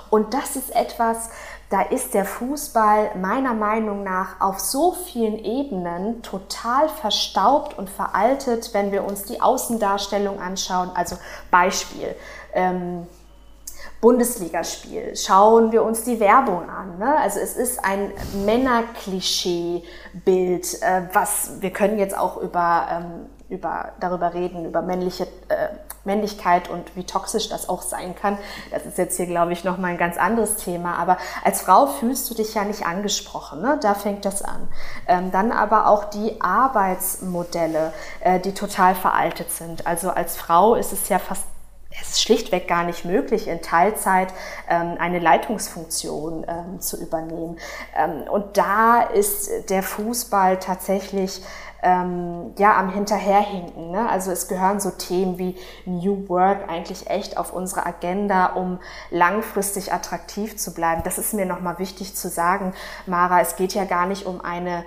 [0.09, 1.29] Und das ist etwas,
[1.69, 8.75] da ist der Fußball meiner Meinung nach auf so vielen Ebenen total verstaubt und veraltet,
[8.75, 10.91] wenn wir uns die Außendarstellung anschauen.
[10.95, 11.17] Also
[11.51, 12.15] Beispiel.
[12.55, 13.07] Ähm,
[14.03, 16.99] Bundesligaspiel, schauen wir uns die Werbung an.
[16.99, 17.17] Ne?
[17.19, 18.11] Also es ist ein
[18.45, 25.69] Männerklischee-Bild, äh, was wir können jetzt auch über, ähm, über darüber reden, über männliche äh,
[26.05, 28.39] Männlichkeit und wie toxisch das auch sein kann.
[28.73, 30.99] Das ist jetzt hier, glaube ich, nochmal ein ganz anderes Thema.
[30.99, 33.63] Aber als Frau fühlst du dich ja nicht angesprochen.
[33.63, 33.79] Ne?
[33.81, 34.67] Da fängt das an.
[35.07, 39.87] Ähm, dann aber auch die Arbeitsmodelle, äh, die total veraltet sind.
[39.87, 41.52] Also als Frau ist es ja fast
[42.01, 44.33] es ist schlichtweg gar nicht möglich, in Teilzeit
[44.69, 47.59] ähm, eine Leitungsfunktion ähm, zu übernehmen.
[47.97, 51.43] Ähm, und da ist der Fußball tatsächlich
[51.83, 53.91] ähm, ja am Hinterherhinken.
[53.91, 54.09] Ne?
[54.09, 58.79] Also es gehören so Themen wie New Work eigentlich echt auf unsere Agenda, um
[59.11, 61.03] langfristig attraktiv zu bleiben.
[61.05, 62.73] Das ist mir nochmal wichtig zu sagen,
[63.07, 63.41] Mara.
[63.41, 64.85] Es geht ja gar nicht um eine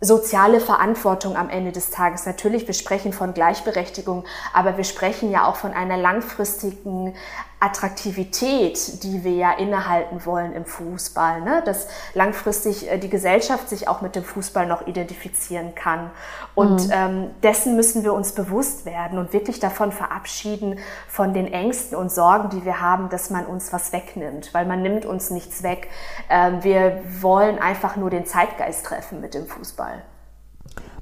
[0.00, 2.26] soziale Verantwortung am Ende des Tages.
[2.26, 7.14] Natürlich, wir sprechen von Gleichberechtigung, aber wir sprechen ja auch von einer langfristigen
[7.58, 11.62] Attraktivität, die wir ja innehalten wollen im Fußball, ne?
[11.64, 16.10] dass langfristig äh, die Gesellschaft sich auch mit dem Fußball noch identifizieren kann.
[16.54, 16.92] Und mhm.
[16.92, 20.78] ähm, dessen müssen wir uns bewusst werden und wirklich davon verabschieden,
[21.08, 24.82] von den Ängsten und Sorgen, die wir haben, dass man uns was wegnimmt, weil man
[24.82, 25.88] nimmt uns nichts weg.
[26.28, 30.02] Ähm, wir wollen einfach nur den Zeitgeist treffen mit dem Fußball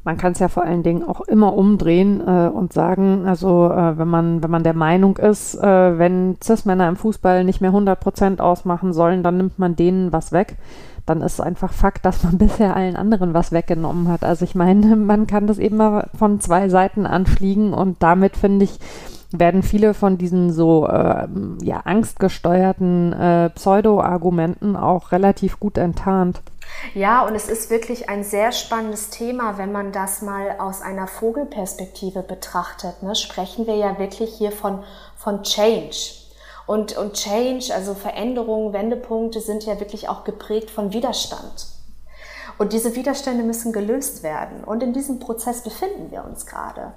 [0.04, 3.98] man kann es ja vor allen Dingen auch immer umdrehen äh, und sagen, also äh,
[3.98, 7.98] wenn man, wenn man der Meinung ist, äh, wenn Cis-Männer im Fußball nicht mehr 100
[7.98, 10.56] Prozent ausmachen sollen, dann nimmt man denen was weg.
[11.06, 14.24] Dann ist einfach Fakt, dass man bisher allen anderen was weggenommen hat.
[14.24, 18.64] Also ich meine, man kann das eben mal von zwei Seiten anfliegen und damit finde
[18.64, 18.78] ich,
[19.32, 21.26] werden viele von diesen so äh,
[21.62, 26.40] ja, angstgesteuerten äh, Pseudo-Argumenten auch relativ gut enttarnt.
[26.94, 31.06] Ja, und es ist wirklich ein sehr spannendes Thema, wenn man das mal aus einer
[31.06, 33.02] Vogelperspektive betrachtet.
[33.02, 33.14] Ne?
[33.14, 34.84] Sprechen wir ja wirklich hier von,
[35.16, 35.96] von Change.
[36.66, 41.66] Und, und Change, also Veränderungen, Wendepunkte sind ja wirklich auch geprägt von Widerstand.
[42.56, 44.62] Und diese Widerstände müssen gelöst werden.
[44.64, 46.92] Und in diesem Prozess befinden wir uns gerade.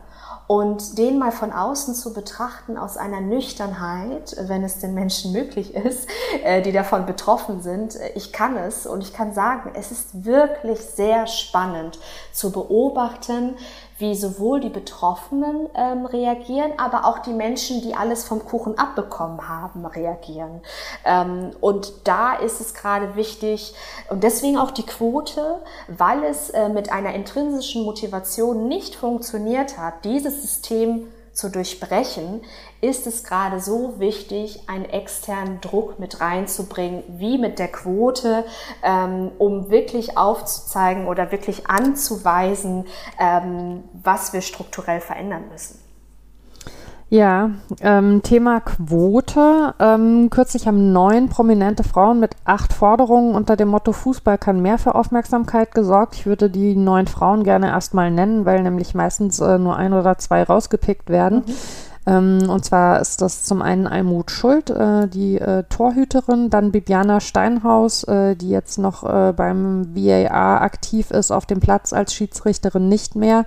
[0.47, 5.75] Und den mal von außen zu betrachten aus einer Nüchternheit, wenn es den Menschen möglich
[5.75, 6.07] ist,
[6.43, 7.97] äh, die davon betroffen sind.
[7.97, 11.99] Äh, ich kann es und ich kann sagen, es ist wirklich sehr spannend
[12.31, 13.55] zu beobachten,
[13.97, 19.49] wie sowohl die Betroffenen ähm, reagieren, aber auch die Menschen, die alles vom Kuchen abbekommen
[19.49, 20.61] haben, reagieren.
[21.03, 23.73] Ähm, und da ist es gerade wichtig
[24.09, 30.05] und deswegen auch die Quote, weil es äh, mit einer intrinsischen Motivation nicht funktioniert hat,
[30.05, 31.07] dieses System
[31.37, 32.41] zu durchbrechen,
[32.81, 38.43] ist es gerade so wichtig, einen externen Druck mit reinzubringen, wie mit der Quote,
[38.83, 42.85] ähm, um wirklich aufzuzeigen oder wirklich anzuweisen,
[43.19, 45.86] ähm, was wir strukturell verändern müssen.
[47.09, 49.73] Ja, ähm, Thema Quote.
[49.79, 54.77] Ähm, kürzlich haben neun prominente Frauen mit acht Forderungen unter dem Motto Fußball kann mehr
[54.77, 56.15] für Aufmerksamkeit gesorgt.
[56.15, 60.17] Ich würde die neun Frauen gerne erstmal nennen, weil nämlich meistens äh, nur ein oder
[60.17, 61.43] zwei rausgepickt werden.
[61.47, 61.53] Mhm.
[62.07, 67.21] Ähm, und zwar ist das zum einen Almut Schuld, äh, die äh, Torhüterin, dann Bibiana
[67.21, 72.87] Steinhaus, äh, die jetzt noch äh, beim VAR aktiv ist auf dem Platz als Schiedsrichterin
[72.87, 73.45] nicht mehr.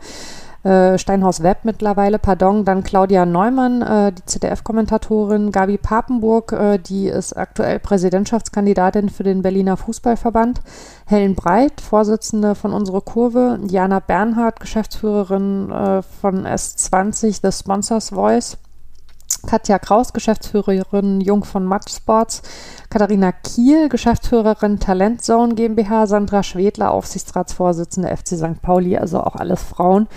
[0.62, 7.08] Äh, Steinhaus Webb mittlerweile, pardon, dann Claudia Neumann, äh, die ZDF-Kommentatorin, Gabi Papenburg, äh, die
[7.08, 10.60] ist aktuell Präsidentschaftskandidatin für den Berliner Fußballverband,
[11.06, 18.58] Helen Breit, Vorsitzende von Unsere Kurve, Jana Bernhardt, Geschäftsführerin äh, von S20, The Sponsors Voice,
[19.46, 22.42] Katja Kraus, Geschäftsführerin Jung von Match Sports,
[22.90, 28.60] Katharina Kiel, Geschäftsführerin Talentzone GmbH, Sandra Schwedler, Aufsichtsratsvorsitzende FC St.
[28.62, 30.08] Pauli, also auch alles Frauen,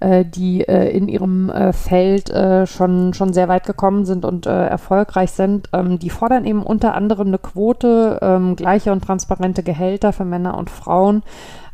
[0.00, 4.46] äh, die äh, in ihrem äh, Feld äh, schon, schon sehr weit gekommen sind und
[4.46, 5.68] äh, erfolgreich sind.
[5.72, 10.56] Ähm, die fordern eben unter anderem eine Quote, ähm, gleiche und transparente Gehälter für Männer
[10.56, 11.22] und Frauen.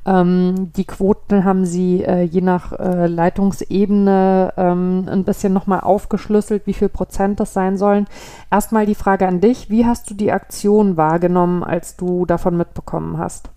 [0.07, 6.67] Ähm, die Quoten haben sie äh, je nach äh, Leitungsebene ähm, ein bisschen nochmal aufgeschlüsselt,
[6.67, 8.07] wie viel Prozent das sein sollen.
[8.51, 13.19] Erstmal die Frage an dich, wie hast du die Aktion wahrgenommen, als du davon mitbekommen
[13.19, 13.49] hast?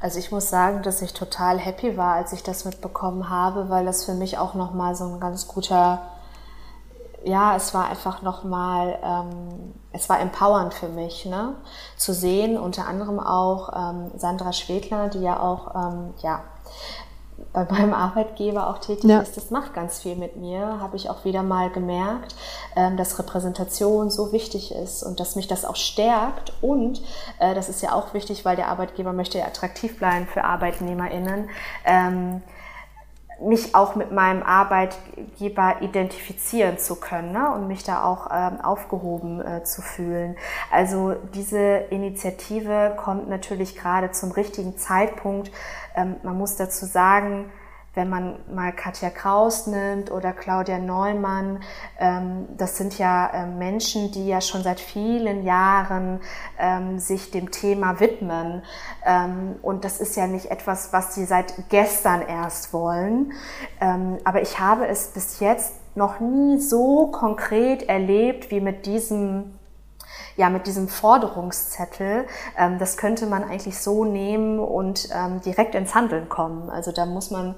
[0.00, 3.86] Also ich muss sagen, dass ich total happy war, als ich das mitbekommen habe, weil
[3.86, 6.02] das für mich auch nochmal so ein ganz guter
[7.24, 11.54] ja, es war einfach nochmal, ähm, es war empowernd für mich, ne?
[11.96, 16.42] zu sehen, unter anderem auch ähm, Sandra Schwedler, die ja auch, ähm, ja,
[17.52, 19.20] bei meinem Arbeitgeber auch tätig ja.
[19.20, 22.34] ist, das macht ganz viel mit mir, habe ich auch wieder mal gemerkt,
[22.76, 27.00] ähm, dass Repräsentation so wichtig ist und dass mich das auch stärkt und
[27.38, 31.48] äh, das ist ja auch wichtig, weil der Arbeitgeber möchte ja attraktiv bleiben für ArbeitnehmerInnen,
[31.84, 32.42] ähm,
[33.44, 37.52] mich auch mit meinem Arbeitgeber identifizieren zu können ne?
[37.52, 40.36] und mich da auch ähm, aufgehoben äh, zu fühlen.
[40.70, 41.58] Also diese
[41.90, 45.50] Initiative kommt natürlich gerade zum richtigen Zeitpunkt.
[45.94, 47.50] Ähm, man muss dazu sagen,
[47.94, 51.60] wenn man mal Katja Kraus nimmt oder Claudia Neumann,
[51.98, 56.20] ähm, das sind ja ähm, Menschen, die ja schon seit vielen Jahren
[56.58, 58.62] ähm, sich dem Thema widmen.
[59.62, 63.32] Und das ist ja nicht etwas, was sie seit gestern erst wollen.
[64.24, 69.54] Aber ich habe es bis jetzt noch nie so konkret erlebt wie mit diesem
[70.36, 72.26] ja, mit diesem Forderungszettel,
[72.78, 75.08] das könnte man eigentlich so nehmen und
[75.44, 76.70] direkt ins Handeln kommen.
[76.70, 77.54] Also da muss man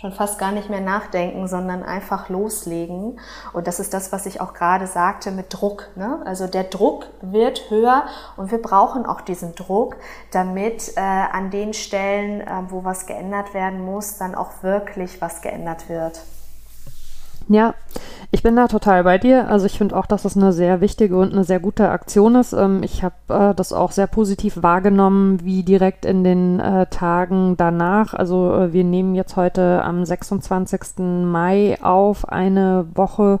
[0.00, 3.18] schon fast gar nicht mehr nachdenken, sondern einfach loslegen.
[3.52, 5.88] Und das ist das, was ich auch gerade sagte mit Druck.
[5.96, 6.22] Ne?
[6.24, 8.04] Also der Druck wird höher
[8.36, 9.96] und wir brauchen auch diesen Druck,
[10.30, 15.42] damit äh, an den Stellen, äh, wo was geändert werden muss, dann auch wirklich was
[15.42, 16.20] geändert wird.
[17.50, 17.74] Ja,
[18.30, 19.48] ich bin da total bei dir.
[19.48, 22.52] Also ich finde auch, dass das eine sehr wichtige und eine sehr gute Aktion ist.
[22.52, 27.56] Ähm, ich habe äh, das auch sehr positiv wahrgenommen, wie direkt in den äh, Tagen
[27.56, 28.12] danach.
[28.12, 30.98] Also äh, wir nehmen jetzt heute am 26.
[30.98, 33.40] Mai auf, eine Woche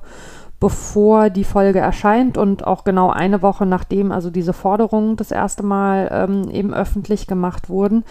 [0.60, 5.62] bevor die Folge erscheint und auch genau eine Woche nachdem also diese Forderungen das erste
[5.62, 8.04] Mal ähm, eben öffentlich gemacht wurden.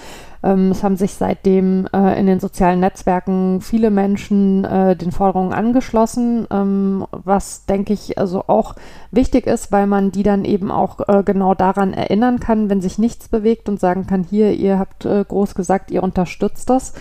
[0.43, 5.51] Ähm, es haben sich seitdem äh, in den sozialen Netzwerken viele Menschen äh, den Forderungen
[5.51, 8.75] angeschlossen, ähm, was denke ich also auch
[9.11, 12.97] wichtig ist, weil man die dann eben auch äh, genau daran erinnern kann, wenn sich
[12.97, 16.93] nichts bewegt und sagen kann, hier, ihr habt äh, groß gesagt, ihr unterstützt das.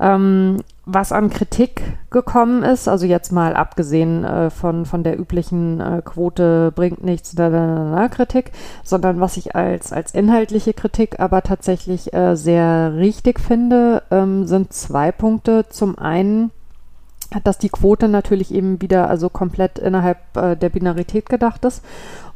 [0.00, 5.80] Ähm, was an Kritik gekommen ist, also jetzt mal abgesehen äh, von, von der üblichen
[5.80, 11.20] äh, Quote bringt nichts da, da, da, Kritik, sondern was ich als, als inhaltliche Kritik
[11.20, 15.66] aber tatsächlich äh, sehr richtig finde, ähm, sind zwei Punkte.
[15.70, 16.50] Zum einen,
[17.44, 21.82] dass die Quote natürlich eben wieder also komplett innerhalb äh, der Binarität gedacht ist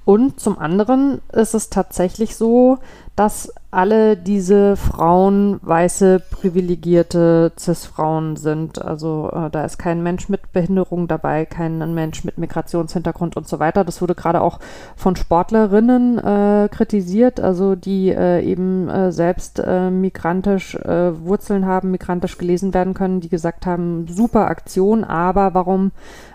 [0.08, 2.78] und zum anderen ist es tatsächlich so,
[3.18, 8.80] dass alle diese Frauen weiße, privilegierte Cis-Frauen sind.
[8.80, 13.58] Also äh, da ist kein Mensch mit Behinderung dabei, kein Mensch mit Migrationshintergrund und so
[13.58, 13.84] weiter.
[13.84, 14.60] Das wurde gerade auch
[14.96, 21.90] von Sportlerinnen äh, kritisiert, also die äh, eben äh, selbst äh, migrantisch äh, Wurzeln haben,
[21.90, 25.90] migrantisch gelesen werden können, die gesagt haben, super Aktion, aber warum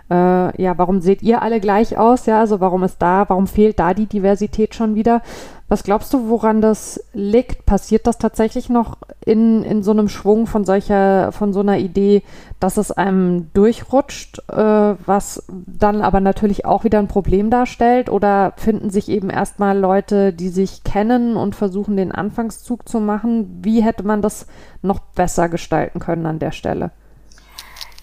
[0.10, 2.28] ja, warum seht ihr alle gleich aus?
[2.28, 5.24] Ja, also warum ist da, warum fehlt da die Diversität schon wieder?
[5.74, 7.66] Was glaubst du, woran das liegt?
[7.66, 12.22] Passiert das tatsächlich noch in, in so einem Schwung von solcher, von so einer Idee,
[12.60, 18.12] dass es einem durchrutscht, äh, was dann aber natürlich auch wieder ein Problem darstellt?
[18.12, 23.62] Oder finden sich eben erstmal Leute, die sich kennen und versuchen, den Anfangszug zu machen?
[23.64, 24.46] Wie hätte man das
[24.84, 26.92] noch besser gestalten können an der Stelle?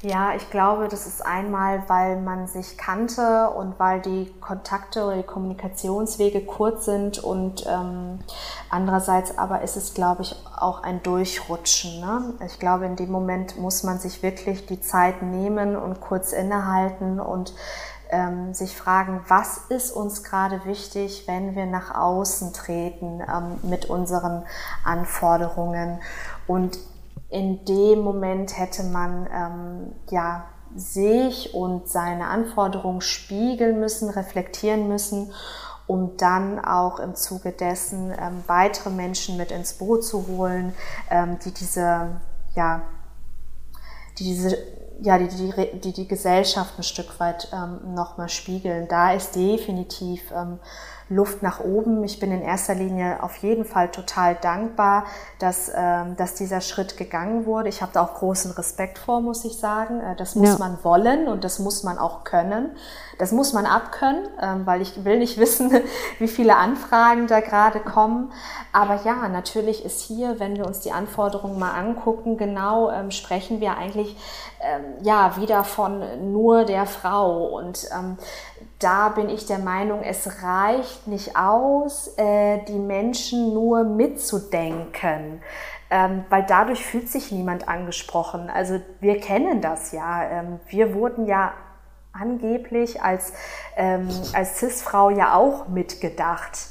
[0.03, 5.17] Ja, ich glaube, das ist einmal, weil man sich kannte und weil die Kontakte oder
[5.17, 8.19] die Kommunikationswege kurz sind und ähm,
[8.71, 12.01] andererseits aber ist es, glaube ich, auch ein Durchrutschen.
[12.01, 12.33] Ne?
[12.47, 17.21] Ich glaube, in dem Moment muss man sich wirklich die Zeit nehmen und kurz innehalten
[17.21, 17.53] und
[18.09, 23.91] ähm, sich fragen, was ist uns gerade wichtig, wenn wir nach außen treten ähm, mit
[23.91, 24.45] unseren
[24.83, 26.01] Anforderungen.
[26.47, 26.79] Und
[27.29, 35.33] in dem Moment hätte man ähm, ja sich und seine Anforderungen spiegeln müssen, reflektieren müssen,
[35.87, 40.75] um dann auch im Zuge dessen ähm, weitere Menschen mit ins Boot zu holen,
[41.11, 42.21] ähm, die diese,
[42.55, 42.83] ja,
[44.19, 44.57] die diese
[45.03, 48.87] ja, die, die, die, die Gesellschaft ein Stück weit ähm, nochmal spiegeln.
[48.89, 50.59] Da ist definitiv ähm,
[51.11, 52.05] Luft nach oben.
[52.05, 55.05] Ich bin in erster Linie auf jeden Fall total dankbar,
[55.41, 57.69] dass, ähm, dass dieser Schritt gegangen wurde.
[57.69, 60.01] Ich habe da auch großen Respekt vor, muss ich sagen.
[60.01, 60.59] Äh, das muss ja.
[60.59, 62.71] man wollen und das muss man auch können.
[63.19, 65.73] Das muss man abkönnen, ähm, weil ich will nicht wissen,
[66.21, 68.33] wie viele Anfragen da gerade kommen.
[68.73, 73.61] Aber ja, natürlich ist hier, wenn wir uns die Anforderungen mal angucken, genau ähm, sprechen
[73.61, 74.17] wir eigentlich
[74.61, 78.17] ähm, ja wieder von nur der Frau und ähm,
[78.81, 85.43] da bin ich der Meinung, es reicht nicht aus, äh, die Menschen nur mitzudenken.
[85.93, 88.49] Ähm, weil dadurch fühlt sich niemand angesprochen.
[88.49, 90.23] Also wir kennen das ja.
[90.23, 91.53] Ähm, wir wurden ja
[92.13, 93.33] angeblich als,
[93.77, 96.69] ähm, als CIS-Frau ja auch mitgedacht.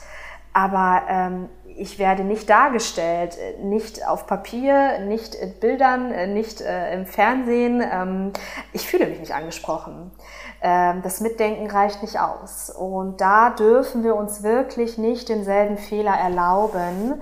[0.54, 6.94] Aber ähm, ich werde nicht dargestellt, nicht auf Papier, nicht in Bildern, äh, nicht äh,
[6.94, 7.82] im Fernsehen.
[7.82, 8.34] Ähm,
[8.74, 10.12] ich fühle mich nicht angesprochen.
[10.62, 12.70] Ähm, das Mitdenken reicht nicht aus.
[12.70, 17.22] Und da dürfen wir uns wirklich nicht denselben Fehler erlauben,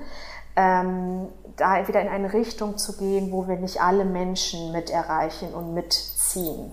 [0.55, 5.53] ähm, da wieder in eine Richtung zu gehen, wo wir nicht alle Menschen mit erreichen
[5.53, 6.71] und mitziehen.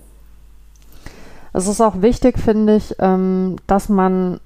[1.52, 4.40] Es ist auch wichtig, finde ich, ähm, dass man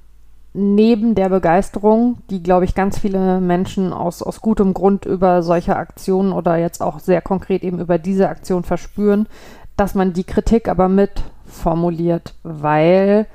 [0.54, 5.76] neben der Begeisterung, die, glaube ich, ganz viele Menschen aus, aus gutem Grund über solche
[5.76, 9.28] Aktionen oder jetzt auch sehr konkret eben über diese Aktion verspüren,
[9.76, 11.22] dass man die Kritik aber mit
[11.58, 13.26] formuliert, weil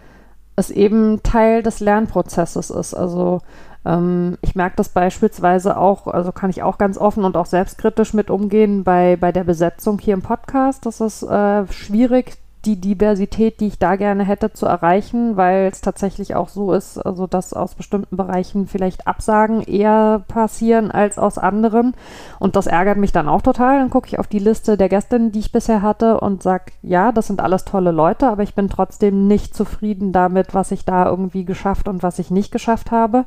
[0.56, 2.94] es eben Teil des Lernprozesses ist.
[2.94, 3.42] Also
[3.86, 8.14] ähm, ich merke das beispielsweise auch, also kann ich auch ganz offen und auch selbstkritisch
[8.14, 10.86] mit umgehen bei, bei der Besetzung hier im Podcast.
[10.86, 15.82] Das ist äh, schwierig, die Diversität, die ich da gerne hätte, zu erreichen, weil es
[15.82, 21.38] tatsächlich auch so ist, also dass aus bestimmten Bereichen vielleicht Absagen eher passieren als aus
[21.38, 21.94] anderen.
[22.40, 23.80] Und das ärgert mich dann auch total.
[23.80, 27.12] Dann gucke ich auf die Liste der Gästinnen, die ich bisher hatte und sage, ja,
[27.12, 31.06] das sind alles tolle Leute, aber ich bin trotzdem nicht zufrieden damit, was ich da
[31.06, 33.26] irgendwie geschafft und was ich nicht geschafft habe.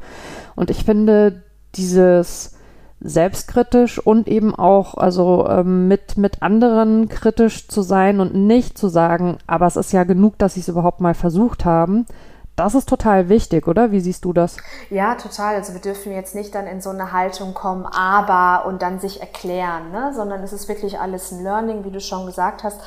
[0.55, 1.43] Und ich finde
[1.75, 2.56] dieses
[3.01, 8.89] selbstkritisch und eben auch also ähm, mit, mit anderen kritisch zu sein und nicht zu
[8.89, 12.07] sagen, aber es ist ja genug, dass sie es überhaupt mal versucht haben.
[12.57, 13.93] Das ist total wichtig, oder?
[13.93, 14.57] Wie siehst du das?
[14.89, 15.57] Ja, total.
[15.57, 19.21] Also wir dürfen jetzt nicht dann in so eine Haltung kommen, aber und dann sich
[19.21, 20.15] erklären, ne?
[20.15, 22.81] sondern es ist wirklich alles ein Learning, wie du schon gesagt hast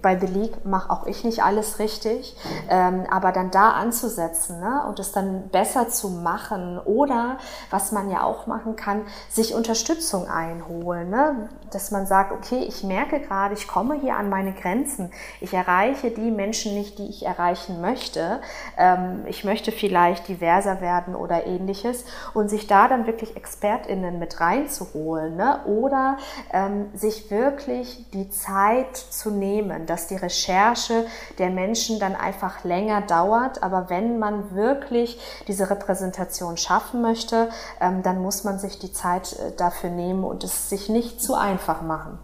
[0.00, 2.36] bei The League mache auch ich nicht alles richtig,
[2.68, 7.38] ähm, aber dann da anzusetzen ne, und es dann besser zu machen oder
[7.70, 12.84] was man ja auch machen kann, sich Unterstützung einholen, ne, dass man sagt, okay, ich
[12.84, 17.24] merke gerade, ich komme hier an meine Grenzen, ich erreiche die Menschen nicht, die ich
[17.24, 18.40] erreichen möchte,
[18.76, 22.04] ähm, ich möchte vielleicht diverser werden oder ähnliches.
[22.34, 26.18] Und sich da dann wirklich ExpertInnen mit reinzuholen ne, oder
[26.52, 31.06] ähm, sich wirklich die Zeit zu nehmen, dass die Recherche
[31.38, 33.62] der Menschen dann einfach länger dauert.
[33.62, 35.18] Aber wenn man wirklich
[35.48, 37.48] diese Repräsentation schaffen möchte,
[37.80, 41.34] ähm, dann muss man sich die Zeit äh, dafür nehmen und es sich nicht zu
[41.34, 42.18] einfach machen.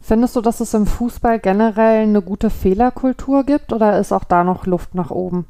[0.00, 4.44] Findest du, dass es im Fußball generell eine gute Fehlerkultur gibt oder ist auch da
[4.44, 5.46] noch Luft nach oben?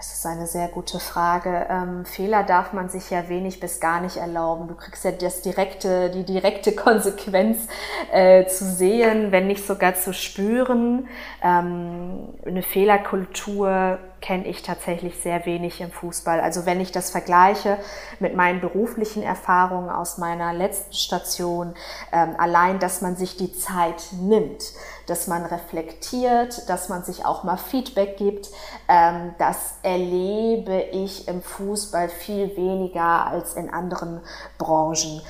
[0.00, 1.66] Das ist eine sehr gute Frage.
[1.68, 4.66] Ähm, Fehler darf man sich ja wenig bis gar nicht erlauben.
[4.66, 7.68] Du kriegst ja das direkte, die direkte Konsequenz
[8.10, 11.06] äh, zu sehen, wenn nicht sogar zu spüren.
[11.42, 16.40] Ähm, eine Fehlerkultur kenne ich tatsächlich sehr wenig im Fußball.
[16.40, 17.78] Also wenn ich das vergleiche
[18.18, 21.74] mit meinen beruflichen Erfahrungen aus meiner letzten Station,
[22.12, 24.72] ähm, allein, dass man sich die Zeit nimmt,
[25.06, 28.48] dass man reflektiert, dass man sich auch mal Feedback gibt,
[28.88, 34.20] ähm, das erlebe ich im Fußball viel weniger als in anderen
[34.58, 35.22] Branchen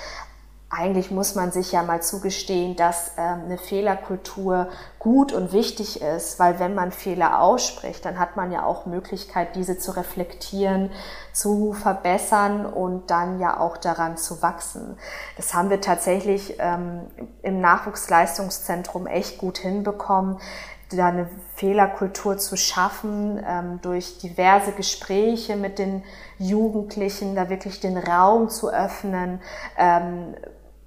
[0.72, 4.68] eigentlich muss man sich ja mal zugestehen, dass ähm, eine Fehlerkultur
[5.00, 9.56] gut und wichtig ist, weil wenn man Fehler ausspricht, dann hat man ja auch Möglichkeit,
[9.56, 10.90] diese zu reflektieren,
[11.32, 14.96] zu verbessern und dann ja auch daran zu wachsen.
[15.36, 17.00] Das haben wir tatsächlich ähm,
[17.42, 20.38] im Nachwuchsleistungszentrum echt gut hinbekommen
[20.96, 26.02] da eine Fehlerkultur zu schaffen, ähm, durch diverse Gespräche mit den
[26.38, 29.40] Jugendlichen, da wirklich den Raum zu öffnen,
[29.78, 30.34] ähm,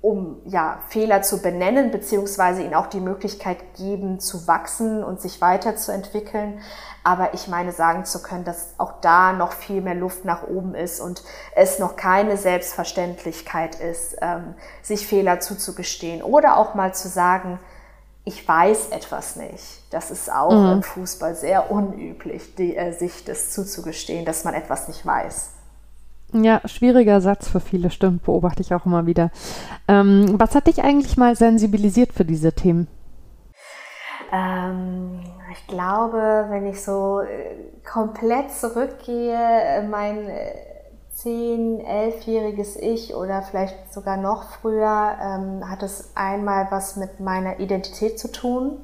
[0.04, 5.40] um ja, Fehler zu benennen, beziehungsweise ihnen auch die Möglichkeit geben, zu wachsen und sich
[5.40, 6.60] weiterzuentwickeln.
[7.06, 10.76] Aber ich meine sagen zu können, dass auch da noch viel mehr Luft nach oben
[10.76, 11.24] ist und
[11.56, 17.58] es noch keine Selbstverständlichkeit ist, ähm, sich Fehler zuzugestehen oder auch mal zu sagen,
[18.26, 19.84] ich weiß etwas nicht.
[19.90, 20.72] Das ist auch mhm.
[20.74, 25.53] im Fußball sehr unüblich, die, äh, sich das zuzugestehen, dass man etwas nicht weiß.
[26.34, 29.30] Ja, schwieriger Satz für viele, stimmt, beobachte ich auch immer wieder.
[29.88, 32.88] Ähm, was hat dich eigentlich mal sensibilisiert für diese Themen?
[34.32, 35.20] Ähm,
[35.52, 37.56] ich glaube, wenn ich so äh,
[37.88, 40.56] komplett zurückgehe, äh, mein äh,
[41.12, 47.60] zehn, elfjähriges Ich oder vielleicht sogar noch früher, ähm, hat es einmal was mit meiner
[47.60, 48.80] Identität zu tun.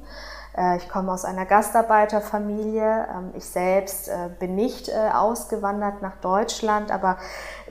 [0.60, 3.08] Äh, ich komme aus einer Gastarbeiterfamilie.
[3.10, 7.16] Ähm, ich selbst äh, bin nicht äh, ausgewandert nach Deutschland, aber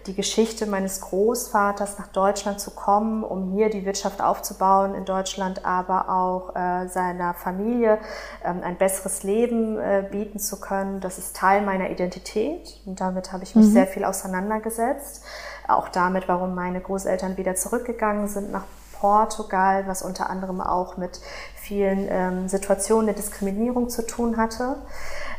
[0.07, 5.65] die Geschichte meines Großvaters nach Deutschland zu kommen, um hier die Wirtschaft aufzubauen in Deutschland,
[5.65, 6.53] aber auch
[6.87, 7.99] seiner Familie
[8.45, 9.77] ähm, ein besseres Leben
[10.09, 13.71] bieten zu können, das ist Teil meiner Identität und damit habe ich mich mhm.
[13.71, 15.21] sehr viel auseinandergesetzt.
[15.67, 18.63] Auch damit, warum meine Großeltern wieder zurückgegangen sind nach
[18.99, 21.19] Portugal, was unter anderem auch mit
[21.69, 24.77] vielen ähm, Situationen der Diskriminierung zu tun hatte.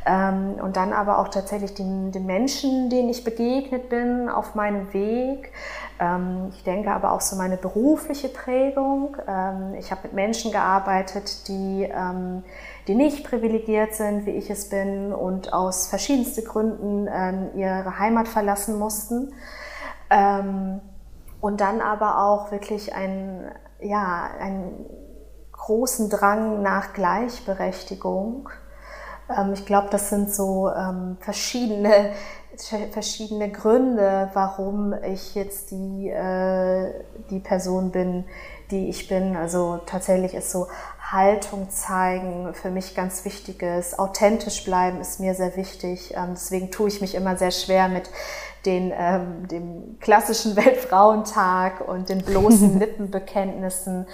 [0.07, 4.95] Ähm, und dann aber auch tatsächlich den, den, Menschen, denen ich begegnet bin auf meinem
[4.95, 5.53] Weg.
[5.99, 9.17] Ähm, ich denke aber auch so meine berufliche Prägung.
[9.29, 12.45] Ähm, ich habe mit Menschen gearbeitet, die, ähm,
[12.87, 18.29] die nicht privilegiert sind, wie ich es bin, und aus verschiedensten Gründen ähm, ihre Heimat
[18.29, 19.33] verlassen mussten
[21.41, 23.45] und dann aber auch wirklich ein,
[23.81, 24.87] ja, einen
[25.61, 28.49] großen Drang nach Gleichberechtigung.
[29.29, 32.13] Ähm, ich glaube, das sind so ähm, verschiedene,
[32.93, 36.93] verschiedene Gründe, warum ich jetzt die, äh,
[37.31, 38.25] die Person bin,
[38.71, 39.37] die ich bin.
[39.37, 40.67] Also tatsächlich ist so
[41.13, 43.99] Haltung zeigen für mich ganz wichtiges.
[43.99, 46.15] Authentisch bleiben ist mir sehr wichtig.
[46.17, 48.11] Ähm, deswegen tue ich mich immer sehr schwer mit
[48.67, 54.07] den, ähm, dem klassischen Weltfrauentag und den bloßen Lippenbekenntnissen.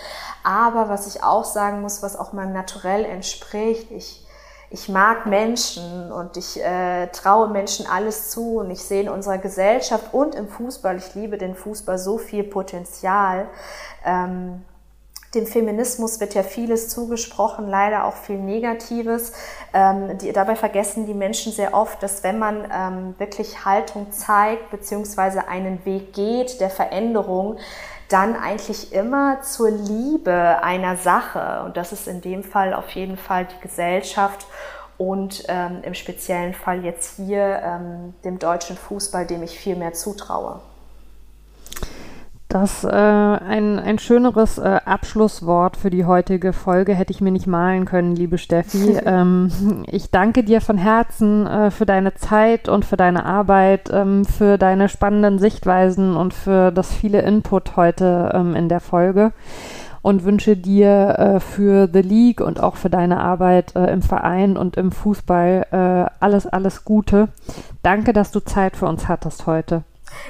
[0.44, 4.22] Aber was ich auch sagen muss, was auch meinem Naturell entspricht, ich
[4.68, 9.38] ich mag Menschen und ich äh, traue Menschen alles zu und ich sehe in unserer
[9.38, 13.48] Gesellschaft und im Fußball, ich liebe den Fußball, so viel Potenzial.
[14.04, 14.64] Ähm,
[15.34, 19.32] dem Feminismus wird ja vieles zugesprochen, leider auch viel Negatives.
[19.74, 24.70] Ähm, die, dabei vergessen die Menschen sehr oft, dass wenn man ähm, wirklich Haltung zeigt,
[24.70, 27.58] beziehungsweise einen Weg geht der Veränderung,
[28.08, 31.62] dann eigentlich immer zur Liebe einer Sache.
[31.64, 34.46] Und das ist in dem Fall auf jeden Fall die Gesellschaft
[34.98, 39.92] und ähm, im speziellen Fall jetzt hier ähm, dem deutschen Fußball, dem ich viel mehr
[39.92, 40.60] zutraue.
[42.48, 47.48] Das äh, ein, ein schöneres äh, Abschlusswort für die heutige Folge hätte ich mir nicht
[47.48, 48.96] malen können, liebe Steffi.
[49.04, 54.24] ähm, ich danke dir von Herzen äh, für deine Zeit und für deine Arbeit, ähm,
[54.24, 59.32] für deine spannenden Sichtweisen und für das viele Input heute ähm, in der Folge
[60.02, 64.56] und wünsche dir äh, für The League und auch für deine Arbeit äh, im Verein
[64.56, 67.26] und im Fußball äh, alles, alles Gute.
[67.82, 69.82] Danke, dass du Zeit für uns hattest heute.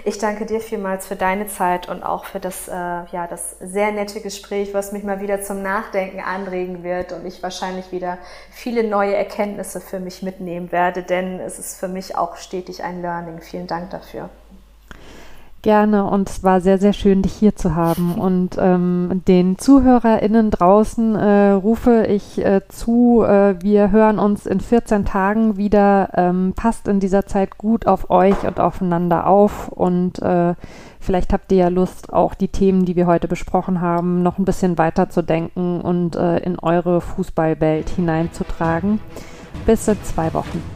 [0.05, 3.93] Ich danke dir vielmals für deine Zeit und auch für das, äh, ja, das sehr
[3.93, 8.19] nette Gespräch, was mich mal wieder zum Nachdenken anregen wird und ich wahrscheinlich wieder
[8.51, 13.03] viele neue Erkenntnisse für mich mitnehmen werde, denn es ist für mich auch stetig ein
[13.03, 13.41] Learning.
[13.41, 14.31] Vielen Dank dafür.
[15.67, 18.15] Gerne und es war sehr, sehr schön, dich hier zu haben.
[18.21, 24.61] Und ähm, den ZuhörerInnen draußen äh, rufe ich äh, zu, äh, wir hören uns in
[24.61, 26.11] 14 Tagen wieder.
[26.15, 30.55] Ähm, passt in dieser Zeit gut auf euch und aufeinander auf und äh,
[31.01, 34.45] vielleicht habt ihr ja Lust, auch die Themen, die wir heute besprochen haben, noch ein
[34.45, 39.01] bisschen weiter zu denken und äh, in eure Fußballwelt hineinzutragen.
[39.67, 40.76] Bis in zwei Wochen.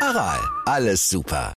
[0.00, 1.46] Aral, alles super.